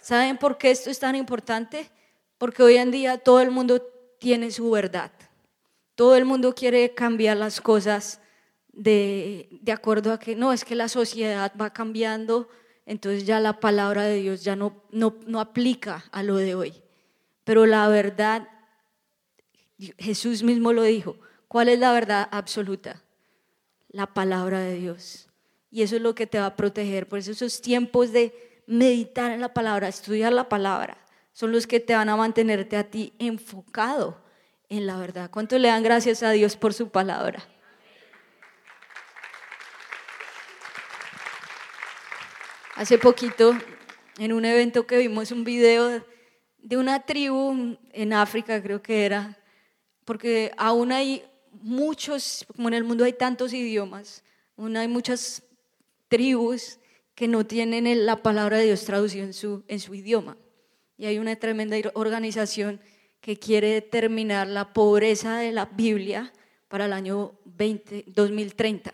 ¿Saben 0.00 0.38
por 0.38 0.58
qué 0.58 0.70
esto 0.70 0.90
es 0.90 0.98
tan 0.98 1.14
importante? 1.14 1.90
Porque 2.38 2.62
hoy 2.62 2.76
en 2.76 2.90
día 2.90 3.18
todo 3.18 3.40
el 3.40 3.50
mundo 3.50 3.82
tiene 4.18 4.50
su 4.50 4.70
verdad. 4.70 5.12
Todo 5.94 6.16
el 6.16 6.24
mundo 6.24 6.54
quiere 6.54 6.94
cambiar 6.94 7.36
las 7.36 7.60
cosas 7.60 8.20
de, 8.72 9.48
de 9.62 9.72
acuerdo 9.72 10.12
a 10.12 10.18
que 10.18 10.34
no, 10.34 10.52
es 10.52 10.64
que 10.64 10.74
la 10.74 10.88
sociedad 10.88 11.52
va 11.60 11.72
cambiando, 11.72 12.48
entonces 12.86 13.24
ya 13.24 13.40
la 13.40 13.60
palabra 13.60 14.04
de 14.04 14.16
Dios 14.16 14.42
ya 14.42 14.56
no, 14.56 14.82
no, 14.90 15.16
no 15.26 15.40
aplica 15.40 16.04
a 16.12 16.22
lo 16.22 16.36
de 16.36 16.54
hoy. 16.54 16.82
Pero 17.44 17.66
la 17.66 17.88
verdad, 17.88 18.48
Jesús 19.98 20.42
mismo 20.42 20.72
lo 20.72 20.82
dijo, 20.82 21.16
¿cuál 21.48 21.68
es 21.68 21.78
la 21.78 21.92
verdad 21.92 22.28
absoluta? 22.30 23.02
La 23.90 24.06
palabra 24.06 24.60
de 24.60 24.74
Dios. 24.74 25.28
Y 25.70 25.82
eso 25.82 25.96
es 25.96 26.02
lo 26.02 26.14
que 26.14 26.26
te 26.26 26.38
va 26.38 26.46
a 26.46 26.56
proteger. 26.56 27.08
Por 27.08 27.18
eso 27.18 27.32
esos 27.32 27.60
tiempos 27.60 28.12
de 28.12 28.62
meditar 28.66 29.30
en 29.32 29.40
la 29.40 29.52
palabra, 29.52 29.88
estudiar 29.88 30.32
la 30.32 30.48
palabra, 30.48 30.96
son 31.32 31.52
los 31.52 31.66
que 31.66 31.80
te 31.80 31.94
van 31.94 32.08
a 32.08 32.16
mantenerte 32.16 32.76
a 32.76 32.84
ti 32.84 33.12
enfocado 33.18 34.20
en 34.68 34.86
la 34.86 34.96
verdad. 34.96 35.30
¿Cuánto 35.30 35.58
le 35.58 35.68
dan 35.68 35.82
gracias 35.82 36.22
a 36.22 36.30
Dios 36.30 36.56
por 36.56 36.72
su 36.72 36.88
palabra? 36.88 37.42
Hace 42.76 42.96
poquito, 42.96 43.56
en 44.18 44.32
un 44.32 44.44
evento 44.44 44.86
que 44.86 44.98
vimos 44.98 45.32
un 45.32 45.44
video 45.44 46.02
de 46.58 46.76
una 46.76 47.00
tribu 47.00 47.76
en 47.92 48.12
África, 48.12 48.62
creo 48.62 48.80
que 48.80 49.04
era, 49.04 49.36
porque 50.04 50.52
aún 50.56 50.92
hay 50.92 51.24
muchos, 51.52 52.46
como 52.54 52.68
en 52.68 52.74
el 52.74 52.84
mundo 52.84 53.04
hay 53.04 53.12
tantos 53.12 53.52
idiomas, 53.52 54.22
hay 54.56 54.88
muchas 54.88 55.42
tribus 56.08 56.78
que 57.14 57.28
no 57.28 57.46
tienen 57.46 58.06
la 58.06 58.16
palabra 58.16 58.58
de 58.58 58.64
Dios 58.64 58.84
traducida 58.84 59.24
en 59.24 59.34
su, 59.34 59.62
en 59.68 59.80
su 59.80 59.94
idioma. 59.94 60.36
Y 60.96 61.06
hay 61.06 61.18
una 61.18 61.36
tremenda 61.36 61.76
organización 61.94 62.80
que 63.20 63.38
quiere 63.38 63.68
determinar 63.68 64.46
la 64.48 64.72
pobreza 64.72 65.38
de 65.38 65.52
la 65.52 65.66
Biblia 65.66 66.32
para 66.68 66.86
el 66.86 66.92
año 66.92 67.32
20, 67.44 68.04
2030. 68.08 68.92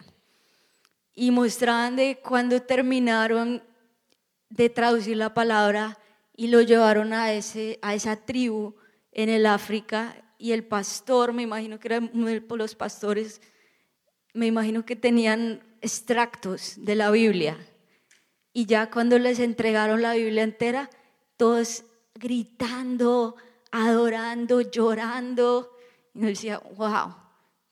Y 1.15 1.31
mostraban 1.31 1.97
de 1.97 2.19
cuando 2.23 2.61
terminaron 2.63 3.63
de 4.51 4.71
traducir 4.71 5.17
la 5.17 5.35
palabra 5.35 5.99
y 6.37 6.49
lo 6.49 6.61
llevaron 6.63 7.13
a, 7.13 7.33
ese, 7.33 7.79
a 7.83 7.95
esa 7.95 8.17
tribu 8.17 8.75
en 9.13 9.29
el 9.29 9.47
África 9.47 10.17
y 10.39 10.53
el 10.53 10.65
pastor, 10.65 11.33
me 11.33 11.43
imagino 11.43 11.79
que 11.79 11.89
eran 11.89 12.11
los 12.13 12.75
pastores, 12.75 13.41
me 14.35 14.47
imagino 14.47 14.85
que 14.85 14.97
tenían 14.97 15.63
extractos 15.81 16.75
de 16.79 16.95
la 16.95 17.11
Biblia. 17.11 17.57
Y 18.53 18.67
ya 18.67 18.91
cuando 18.91 19.19
les 19.19 19.39
entregaron 19.39 20.03
la 20.03 20.15
Biblia 20.15 20.43
entera, 20.43 20.91
todos 21.37 21.85
gritando, 22.15 23.37
adorando, 23.71 24.61
llorando. 24.61 25.77
Y 26.15 26.21
yo 26.21 26.27
decía, 26.27 26.63
wow, 26.77 27.15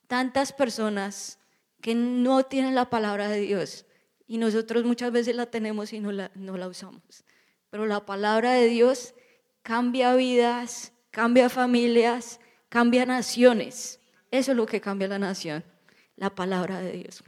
tantas 0.07 0.53
personas 0.53 1.39
que 1.81 1.95
no 1.95 2.43
tienen 2.43 2.75
la 2.75 2.89
palabra 2.89 3.29
de 3.29 3.41
Dios 3.41 3.85
y 4.27 4.37
nosotros 4.37 4.83
muchas 4.83 5.11
veces 5.11 5.35
la 5.35 5.45
tenemos 5.45 5.93
y 5.93 5.99
no 5.99 6.11
la, 6.11 6.31
no 6.35 6.57
la 6.57 6.67
usamos. 6.67 7.23
Pero 7.69 7.85
la 7.85 8.05
palabra 8.05 8.53
de 8.53 8.67
Dios 8.67 9.13
cambia 9.61 10.15
vidas, 10.15 10.93
cambia 11.11 11.49
familias, 11.49 12.39
cambia 12.75 13.05
naciones. 13.05 14.01
Eso 14.31 14.51
es 14.51 14.57
lo 14.57 14.65
que 14.65 14.81
cambia 14.81 15.07
la 15.07 15.17
nación, 15.17 15.63
la 16.17 16.35
palabra 16.35 16.81
de 16.81 16.91
Dios. 16.91 17.23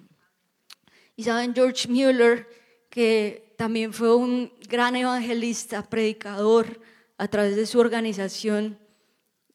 Y 1.15 1.23
saben, 1.23 1.55
George 1.55 1.87
Mueller, 1.87 2.45
que 2.89 3.53
también 3.55 3.93
fue 3.93 4.13
un 4.13 4.51
gran 4.67 4.97
evangelista, 4.97 5.83
predicador, 5.83 6.81
a 7.17 7.29
través 7.29 7.55
de 7.55 7.65
su 7.65 7.79
organización 7.79 8.77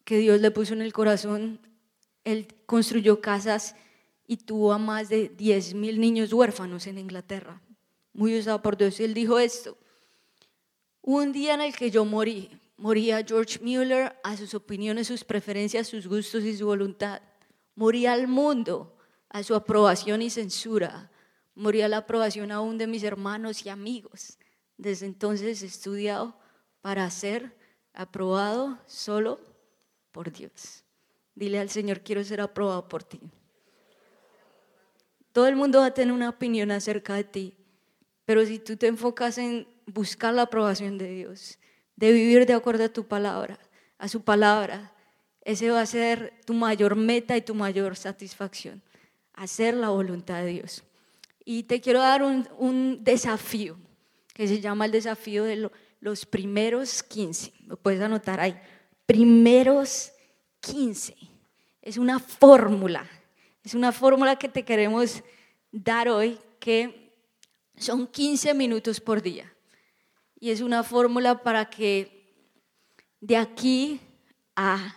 que 0.07 0.17
Dios 0.17 0.41
le 0.41 0.51
puso 0.51 0.73
en 0.73 0.81
el 0.81 0.95
corazón, 0.95 1.61
él 2.25 2.49
construyó 2.65 3.21
casas 3.21 3.77
y 4.27 4.39
tuvo 4.39 4.73
a 4.73 4.79
más 4.79 5.11
de 5.11 5.29
10 5.29 5.75
mil 5.75 6.01
niños 6.01 6.33
huérfanos 6.33 6.87
en 6.87 6.97
Inglaterra. 6.97 7.61
Muy 8.15 8.39
usado 8.39 8.63
por 8.63 8.79
Dios. 8.79 8.99
Él 8.99 9.13
dijo 9.13 9.39
esto. 9.39 9.77
Un 11.03 11.33
día 11.33 11.53
en 11.53 11.61
el 11.61 11.77
que 11.77 11.91
yo 11.91 12.07
morí, 12.07 12.49
moría 12.83 13.25
George 13.25 13.61
Mueller 13.63 14.13
a 14.25 14.37
sus 14.37 14.55
opiniones, 14.55 15.07
sus 15.07 15.23
preferencias, 15.23 15.87
sus 15.87 16.09
gustos 16.09 16.43
y 16.43 16.57
su 16.57 16.67
voluntad. 16.67 17.23
Moría 17.77 18.13
al 18.13 18.27
mundo 18.27 18.97
a 19.29 19.45
su 19.45 19.55
aprobación 19.55 20.21
y 20.21 20.31
censura. 20.31 21.09
Moría 21.55 21.87
la 21.87 21.99
aprobación 21.99 22.51
aún 22.51 22.79
de 22.79 22.89
mis 22.89 23.05
hermanos 23.05 23.65
y 23.65 23.69
amigos. 23.69 24.37
Desde 24.77 25.07
entonces 25.07 25.63
he 25.63 25.67
estudiado 25.67 26.37
para 26.81 27.09
ser 27.09 27.57
aprobado 27.95 28.81
solo 28.87 29.39
por 30.11 30.33
Dios. 30.33 30.83
Dile 31.37 31.61
al 31.61 31.71
Señor, 31.71 32.01
quiero 32.01 32.25
ser 32.25 32.41
aprobado 32.41 32.89
por 32.89 33.05
ti. 33.05 33.21
Todo 35.31 35.47
el 35.47 35.55
mundo 35.55 35.79
va 35.79 35.87
a 35.87 35.95
tener 35.95 36.13
una 36.13 36.31
opinión 36.31 36.73
acerca 36.73 37.15
de 37.15 37.25
ti, 37.25 37.55
pero 38.25 38.45
si 38.45 38.59
tú 38.59 38.77
te 38.77 38.89
enfocas 38.89 39.39
en 39.39 39.69
buscar 39.87 40.35
la 40.35 40.43
aprobación 40.43 40.99
de 40.99 41.15
Dios, 41.15 41.61
de 42.03 42.13
vivir 42.13 42.47
de 42.47 42.55
acuerdo 42.55 42.85
a 42.85 42.89
tu 42.89 43.07
palabra, 43.07 43.59
a 43.97 44.09
su 44.09 44.23
palabra, 44.23 44.93
ese 45.45 45.71
va 45.71 45.81
a 45.81 45.87
ser 45.87 46.35
tu 46.45 46.53
mayor 46.53 46.97
meta 46.97 47.37
y 47.37 47.43
tu 47.43 47.55
mayor 47.55 47.97
satisfacción, 47.97 48.83
hacer 49.35 49.75
la 49.75 49.91
voluntad 49.91 50.43
de 50.43 50.47
Dios. 50.49 50.83
Y 51.45 51.63
te 51.63 51.81
quiero 51.81 52.01
dar 52.01 52.23
un, 52.23 53.05
desafío 53.05 53.77
que 54.35 54.49
se 54.49 54.61
llama 54.61 54.87
el 54.87 54.91
desafío 54.91 55.45
de 55.45 55.71
los 56.01 56.27
primeros 56.27 57.03
15. 57.05 57.53
Lo 57.67 57.77
puedes 57.77 58.01
anotar 58.01 58.41
ahí. 58.41 58.61
Primeros 59.07 60.13
15. 60.61 61.17
Es 61.83 61.99
una 61.99 62.19
fórmula 62.19 63.09
es 63.65 63.75
una 63.75 63.93
fórmula 63.93 64.37
que 64.37 64.49
te 64.49 64.65
queremos 64.65 65.23
dar 65.71 66.09
hoy 66.09 66.39
que 66.59 67.13
son 67.77 68.07
15 68.07 68.55
minutos 68.55 69.01
por 69.01 69.23
día. 69.23 69.52
Y 70.43 70.51
es 70.51 70.61
una 70.61 70.83
fórmula 70.83 71.41
para 71.41 71.71
que 71.71 72.35
de 73.21 73.37
aquí 73.37 74.01
a 74.57 74.97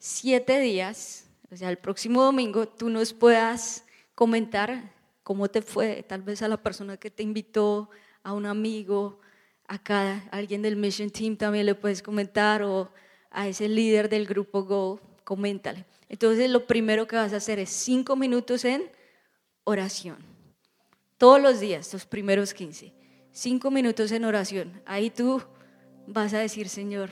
7 0.00 0.58
días, 0.58 1.28
o 1.52 1.56
sea, 1.56 1.70
el 1.70 1.78
próximo 1.78 2.24
domingo, 2.24 2.66
tú 2.66 2.90
nos 2.90 3.12
puedas 3.12 3.84
comentar 4.16 4.92
cómo 5.22 5.46
te 5.46 5.62
fue, 5.62 6.02
tal 6.02 6.22
vez 6.22 6.42
a 6.42 6.48
la 6.48 6.56
persona 6.56 6.96
que 6.96 7.12
te 7.12 7.22
invitó, 7.22 7.90
a 8.24 8.32
un 8.32 8.44
amigo, 8.44 9.20
acá 9.68 10.24
alguien 10.32 10.62
del 10.62 10.74
Mission 10.74 11.10
Team 11.10 11.36
también 11.36 11.64
le 11.64 11.76
puedes 11.76 12.02
comentar 12.02 12.64
o 12.64 12.90
a 13.30 13.46
ese 13.46 13.68
líder 13.68 14.08
del 14.08 14.26
grupo 14.26 14.64
Go, 14.64 15.00
coméntale. 15.22 15.84
Entonces 16.08 16.50
lo 16.50 16.66
primero 16.66 17.06
que 17.06 17.14
vas 17.14 17.32
a 17.32 17.36
hacer 17.36 17.60
es 17.60 17.70
cinco 17.70 18.16
minutos 18.16 18.64
en 18.64 18.90
oración. 19.62 20.16
Todos 21.18 21.40
los 21.40 21.60
días, 21.60 21.92
los 21.92 22.04
primeros 22.04 22.52
15. 22.52 23.05
Cinco 23.38 23.70
minutos 23.70 24.12
en 24.12 24.24
oración. 24.24 24.80
Ahí 24.86 25.10
tú 25.10 25.42
vas 26.06 26.32
a 26.32 26.38
decir, 26.38 26.70
Señor, 26.70 27.10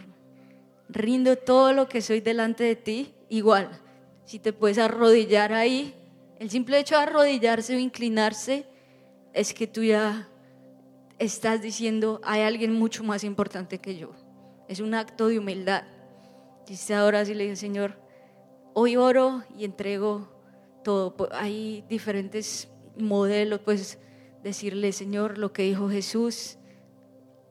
rindo 0.88 1.36
todo 1.36 1.74
lo 1.74 1.86
que 1.86 2.00
soy 2.00 2.22
delante 2.22 2.64
de 2.64 2.76
ti. 2.76 3.14
Igual, 3.28 3.82
si 4.24 4.38
te 4.38 4.54
puedes 4.54 4.78
arrodillar 4.78 5.52
ahí, 5.52 5.94
el 6.38 6.48
simple 6.48 6.78
hecho 6.78 6.96
de 6.96 7.02
arrodillarse 7.02 7.76
o 7.76 7.78
inclinarse 7.78 8.64
es 9.34 9.52
que 9.52 9.66
tú 9.66 9.82
ya 9.82 10.30
estás 11.18 11.60
diciendo, 11.60 12.22
hay 12.24 12.40
alguien 12.40 12.72
mucho 12.72 13.04
más 13.04 13.22
importante 13.22 13.78
que 13.78 13.98
yo. 13.98 14.12
Es 14.66 14.80
un 14.80 14.94
acto 14.94 15.28
de 15.28 15.38
humildad. 15.38 15.84
Dice 16.66 16.94
ahora 16.94 17.26
si 17.26 17.34
le 17.34 17.44
dije, 17.44 17.56
Señor, 17.56 17.98
hoy 18.72 18.96
oro 18.96 19.44
y 19.58 19.66
entrego 19.66 20.30
todo. 20.84 21.14
Hay 21.32 21.84
diferentes 21.86 22.70
modelos, 22.96 23.60
pues 23.60 23.98
decirle, 24.44 24.92
Señor, 24.92 25.38
lo 25.38 25.52
que 25.52 25.62
dijo 25.62 25.88
Jesús, 25.88 26.58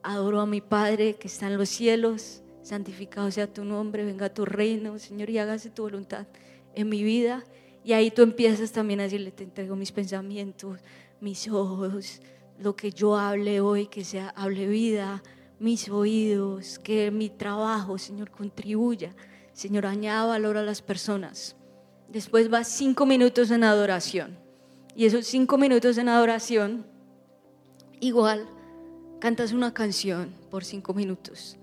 adoro 0.03 0.39
a 0.39 0.45
mi 0.45 0.61
Padre 0.61 1.15
que 1.15 1.27
está 1.27 1.47
en 1.47 1.57
los 1.57 1.67
cielos, 1.67 2.43
santificado 2.61 3.29
sea 3.31 3.51
tu 3.51 3.65
nombre, 3.65 4.05
venga 4.05 4.33
tu 4.33 4.45
reino, 4.45 4.99
Señor, 4.99 5.29
y 5.29 5.39
hágase 5.39 5.71
tu 5.71 5.81
voluntad 5.81 6.27
en 6.75 6.87
mi 6.87 7.03
vida. 7.03 7.43
Y 7.83 7.93
ahí 7.93 8.11
tú 8.11 8.21
empiezas 8.21 8.71
también 8.71 8.99
a 8.99 9.03
decirle, 9.03 9.31
te 9.31 9.43
entrego 9.43 9.75
mis 9.75 9.91
pensamientos, 9.91 10.79
mis 11.19 11.49
ojos, 11.49 12.21
lo 12.59 12.75
que 12.75 12.91
yo 12.91 13.17
hable 13.17 13.59
hoy, 13.59 13.87
que 13.87 14.05
sea 14.05 14.29
hable 14.29 14.67
vida, 14.67 15.23
mis 15.59 15.89
oídos, 15.89 16.77
que 16.79 17.09
mi 17.09 17.29
trabajo, 17.29 17.97
Señor, 17.97 18.29
contribuya. 18.29 19.15
Señor, 19.51 19.85
añada 19.85 20.27
valor 20.27 20.57
a 20.57 20.63
las 20.63 20.81
personas. 20.81 21.55
Después 22.07 22.53
va 22.53 22.63
cinco 22.63 23.05
minutos 23.05 23.49
en 23.51 23.63
adoración. 23.63 24.42
Y 24.95 25.05
esos 25.05 25.25
cinco 25.25 25.57
minutos 25.57 25.97
en 25.97 26.07
adoración, 26.07 26.85
igual, 27.99 28.47
cantas 29.19 29.51
una 29.51 29.73
canción 29.73 30.33
por 30.51 30.63
cinco 30.63 30.93
minutos. 30.93 31.57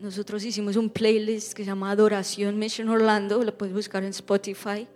Nosotros 0.00 0.44
hicimos 0.44 0.76
un 0.76 0.90
playlist 0.90 1.52
que 1.52 1.64
se 1.64 1.70
llama 1.70 1.90
Adoración 1.90 2.56
Mission 2.56 2.88
Orlando, 2.88 3.42
lo 3.42 3.58
puedes 3.58 3.74
buscar 3.74 4.04
en 4.04 4.10
Spotify. 4.10 4.86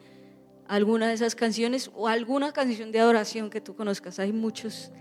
Alguna 0.69 1.09
de 1.09 1.15
esas 1.15 1.35
canciones 1.35 1.91
o 1.95 2.07
alguna 2.07 2.53
canción 2.53 2.93
de 2.93 3.01
adoración 3.01 3.51
que 3.51 3.61
tú 3.61 3.75
conozcas. 3.75 4.21
Hay 4.21 4.33
muchos 4.33 4.93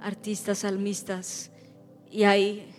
artistas 0.00 0.58
salmistas 0.58 1.50
y 2.10 2.24
hay 2.24 2.70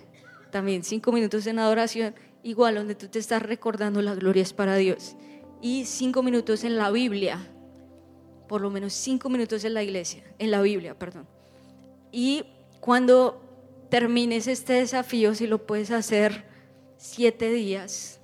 también 0.52 0.84
cinco 0.84 1.12
minutos 1.12 1.48
en 1.48 1.58
adoración, 1.58 2.14
igual 2.44 2.76
donde 2.76 2.94
tú 2.94 3.08
te 3.08 3.18
estás 3.18 3.42
recordando 3.42 4.02
las 4.04 4.20
glorias 4.20 4.54
para 4.54 4.76
Dios. 4.76 5.16
Y 5.62 5.86
cinco 5.86 6.22
minutos 6.22 6.64
en 6.64 6.78
la 6.78 6.92
Biblia, 6.92 7.40
por 8.48 8.62
lo 8.62 8.70
menos 8.70 8.94
cinco 8.94 9.30
minutos 9.30 9.64
en 9.64 9.74
la 9.74 9.84
iglesia, 9.84 10.24
en 10.40 10.52
la 10.52 10.62
Biblia, 10.62 10.98
perdón. 10.98 11.28
Y 12.12 12.46
cuando 12.80 13.42
termines 13.90 14.48
este 14.48 14.74
desafío, 14.74 15.36
si 15.36 15.48
lo 15.48 15.66
puedes 15.66 15.92
hacer 15.92 16.46
siete 16.98 17.52
días, 17.52 18.20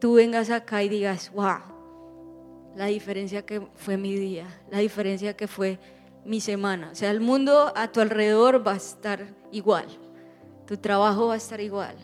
tú 0.00 0.14
vengas 0.14 0.50
acá 0.50 0.82
y 0.82 0.88
digas, 0.88 1.32
wow, 1.34 1.60
la 2.76 2.86
diferencia 2.86 3.44
que 3.44 3.60
fue 3.74 3.96
mi 3.96 4.14
día, 4.16 4.46
la 4.70 4.78
diferencia 4.78 5.36
que 5.36 5.46
fue 5.46 5.78
mi 6.24 6.40
semana. 6.40 6.90
O 6.92 6.94
sea, 6.94 7.10
el 7.10 7.20
mundo 7.20 7.72
a 7.76 7.92
tu 7.92 8.00
alrededor 8.00 8.66
va 8.66 8.72
a 8.72 8.76
estar 8.76 9.34
igual, 9.52 9.86
tu 10.66 10.76
trabajo 10.76 11.28
va 11.28 11.34
a 11.34 11.38
estar 11.38 11.60
igual. 11.60 11.96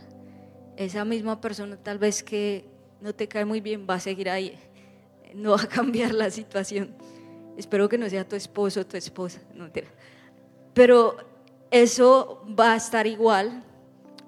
Esa 0.77 1.05
misma 1.05 1.41
persona 1.41 1.77
tal 1.77 1.99
vez 1.99 2.23
que 2.23 2.65
no 3.01 3.15
te 3.15 3.29
cae 3.29 3.45
muy 3.45 3.61
bien 3.61 3.87
va 3.89 3.95
a 3.95 4.01
seguir 4.01 4.31
ahí, 4.31 4.59
no 5.35 5.53
va 5.53 5.63
a 5.63 5.69
cambiar 5.69 6.15
la 6.15 6.31
situación. 6.31 6.95
Espero 7.57 7.89
que 7.89 7.99
no 7.99 8.09
sea 8.09 8.27
tu 8.27 8.37
esposo 8.37 8.81
o 8.81 8.87
tu 8.87 8.97
esposa, 8.97 9.41
no 9.55 9.69
Pero 10.73 11.17
eso 11.71 12.45
va 12.59 12.73
a 12.73 12.77
estar 12.77 13.07
igual 13.07 13.65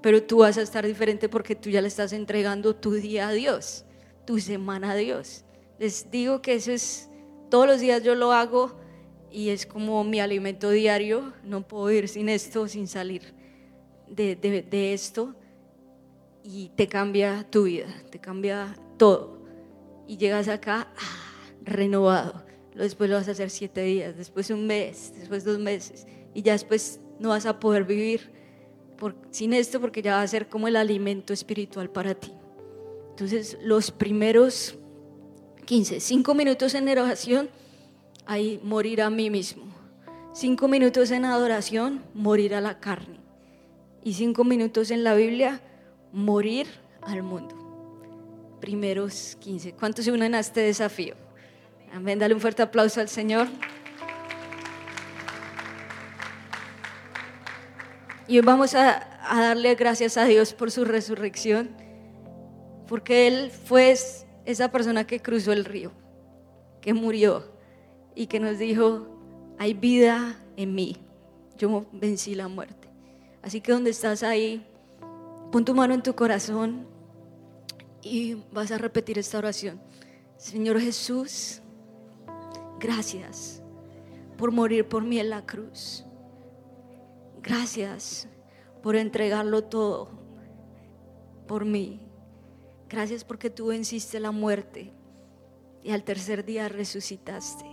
pero 0.02 0.22
tú 0.22 0.38
vas 0.38 0.58
a 0.58 0.62
estar 0.62 0.84
diferente 0.84 1.28
porque 1.28 1.54
tú 1.54 1.70
ya 1.70 1.80
le 1.80 1.88
estás 1.88 2.12
entregando 2.12 2.74
tu 2.74 2.92
día 2.92 3.28
a 3.28 3.32
Dios, 3.32 3.84
tu 4.26 4.40
semana 4.40 4.90
a 4.90 4.96
Dios. 4.96 5.44
Les 5.78 6.10
digo 6.10 6.42
que 6.42 6.54
eso 6.54 6.72
es, 6.72 7.08
todos 7.48 7.66
los 7.66 7.80
días 7.80 8.02
yo 8.02 8.14
lo 8.16 8.32
hago 8.32 8.76
y 9.30 9.50
es 9.50 9.64
como 9.64 10.02
mi 10.04 10.20
alimento 10.20 10.70
diario, 10.70 11.32
no 11.44 11.66
puedo 11.66 11.90
ir 11.92 12.08
sin 12.08 12.28
esto, 12.28 12.66
sin 12.68 12.88
salir 12.88 13.32
de, 14.08 14.34
de 14.36 14.92
esto 14.92 15.34
y 16.42 16.70
te 16.70 16.88
cambia 16.88 17.46
tu 17.48 17.62
vida, 17.62 17.86
te 18.10 18.18
cambia 18.18 18.74
todo. 18.98 19.31
Y 20.12 20.18
llegas 20.18 20.46
acá 20.48 20.88
ah, 20.94 21.00
renovado. 21.62 22.44
Después 22.74 23.08
lo 23.08 23.16
vas 23.16 23.28
a 23.28 23.30
hacer 23.30 23.48
siete 23.48 23.80
días, 23.80 24.14
después 24.14 24.50
un 24.50 24.66
mes, 24.66 25.14
después 25.18 25.42
dos 25.42 25.58
meses. 25.58 26.06
Y 26.34 26.42
ya 26.42 26.52
después 26.52 27.00
no 27.18 27.30
vas 27.30 27.46
a 27.46 27.58
poder 27.58 27.84
vivir 27.84 28.30
sin 29.30 29.54
esto 29.54 29.80
porque 29.80 30.02
ya 30.02 30.16
va 30.16 30.22
a 30.22 30.28
ser 30.28 30.50
como 30.50 30.68
el 30.68 30.76
alimento 30.76 31.32
espiritual 31.32 31.88
para 31.88 32.14
ti. 32.14 32.30
Entonces, 33.08 33.56
los 33.62 33.90
primeros 33.90 34.76
15, 35.64 35.98
5 36.00 36.34
minutos 36.34 36.74
en 36.74 36.90
oración, 36.90 37.48
ahí 38.26 38.60
morir 38.62 39.00
a 39.00 39.08
mí 39.08 39.30
mismo. 39.30 39.64
5 40.34 40.68
minutos 40.68 41.10
en 41.10 41.24
adoración, 41.24 42.02
morir 42.12 42.54
a 42.54 42.60
la 42.60 42.80
carne. 42.80 43.18
Y 44.04 44.12
5 44.12 44.44
minutos 44.44 44.90
en 44.90 45.04
la 45.04 45.14
Biblia, 45.14 45.62
morir 46.12 46.66
al 47.00 47.22
mundo. 47.22 47.61
Primeros 48.62 49.36
15. 49.40 49.72
¿Cuántos 49.72 50.04
se 50.04 50.12
unen 50.12 50.36
a 50.36 50.38
este 50.38 50.60
desafío? 50.60 51.16
Amén. 51.92 52.20
Dale 52.20 52.32
un 52.32 52.40
fuerte 52.40 52.62
aplauso 52.62 53.00
al 53.00 53.08
Señor. 53.08 53.48
Y 58.28 58.36
hoy 58.38 58.44
vamos 58.44 58.76
a, 58.76 59.18
darle 59.34 59.74
gracias 59.74 60.16
a 60.16 60.26
Dios 60.26 60.54
por 60.54 60.70
su 60.70 60.84
resurrección, 60.84 61.70
porque 62.86 63.26
Él 63.26 63.50
fue 63.50 63.96
esa 64.44 64.70
persona 64.70 65.08
que 65.08 65.18
cruzó 65.18 65.52
el 65.52 65.64
río, 65.64 65.90
que 66.80 66.94
murió 66.94 67.52
y 68.14 68.28
que 68.28 68.38
nos 68.38 68.60
dijo, 68.60 69.08
hay 69.58 69.74
vida 69.74 70.40
en 70.56 70.72
mí, 70.72 70.98
yo 71.58 71.84
vencí 71.90 72.36
la 72.36 72.46
muerte. 72.46 72.88
Así 73.42 73.60
que 73.60 73.72
donde 73.72 73.90
estás 73.90 74.22
ahí, 74.22 74.64
pon 75.50 75.64
tu 75.64 75.74
mano 75.74 75.94
en 75.94 76.02
tu 76.04 76.14
corazón 76.14 76.91
y 78.02 78.34
vas 78.52 78.70
a 78.72 78.78
repetir 78.78 79.18
esta 79.18 79.38
oración. 79.38 79.80
Señor 80.36 80.80
Jesús, 80.80 81.62
gracias 82.78 83.62
por 84.36 84.50
morir 84.50 84.88
por 84.88 85.04
mí 85.04 85.18
en 85.18 85.30
la 85.30 85.46
cruz. 85.46 86.04
Gracias 87.42 88.28
por 88.82 88.96
entregarlo 88.96 89.64
todo 89.64 90.10
por 91.46 91.64
mí. 91.64 92.00
Gracias 92.88 93.24
porque 93.24 93.50
tú 93.50 93.66
venciste 93.66 94.20
la 94.20 94.32
muerte 94.32 94.92
y 95.82 95.90
al 95.90 96.04
tercer 96.04 96.44
día 96.44 96.68
resucitaste. 96.68 97.64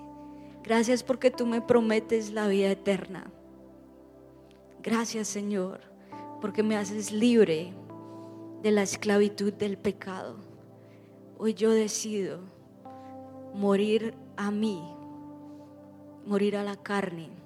Gracias 0.63 1.03
porque 1.03 1.31
tú 1.31 1.45
me 1.45 1.61
prometes 1.61 2.31
la 2.31 2.47
vida 2.47 2.71
eterna. 2.71 3.31
Gracias 4.83 5.27
Señor 5.27 5.81
porque 6.41 6.63
me 6.63 6.77
haces 6.77 7.11
libre 7.11 7.73
de 8.61 8.71
la 8.71 8.81
esclavitud 8.81 9.53
del 9.53 9.77
pecado. 9.77 10.37
Hoy 11.37 11.53
yo 11.53 11.71
decido 11.71 12.39
morir 13.53 14.13
a 14.37 14.51
mí, 14.51 14.81
morir 16.25 16.57
a 16.57 16.63
la 16.63 16.75
carne 16.75 17.39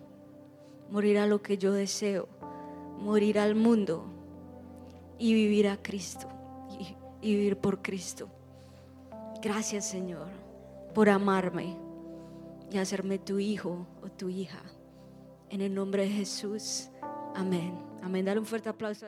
morir 0.94 1.18
a 1.18 1.26
lo 1.26 1.42
que 1.42 1.58
yo 1.58 1.74
deseo, 1.74 2.28
morir 3.00 3.40
al 3.40 3.56
mundo 3.56 4.06
y 5.18 5.34
vivir 5.34 5.68
a 5.68 5.82
Cristo 5.82 6.28
y, 7.20 7.36
vivir 7.36 7.58
por 7.58 7.82
Cristo. 7.82 8.30
Gracias 9.42 9.86
Señor 9.86 10.28
por 10.94 11.10
amarme 11.10 11.76
y 12.70 12.78
hacerme 12.78 13.18
tu 13.18 13.40
hijo 13.40 13.88
o 14.04 14.10
tu 14.10 14.30
hija. 14.30 14.62
En 15.50 15.62
el 15.62 15.74
nombre 15.74 16.04
de 16.04 16.10
Jesús. 16.10 16.90
Amén. 17.34 17.74
Amén. 18.04 18.26
Dale 18.26 18.40
un 18.40 18.46
fuerte 18.46 18.70
aplauso. 18.70 19.08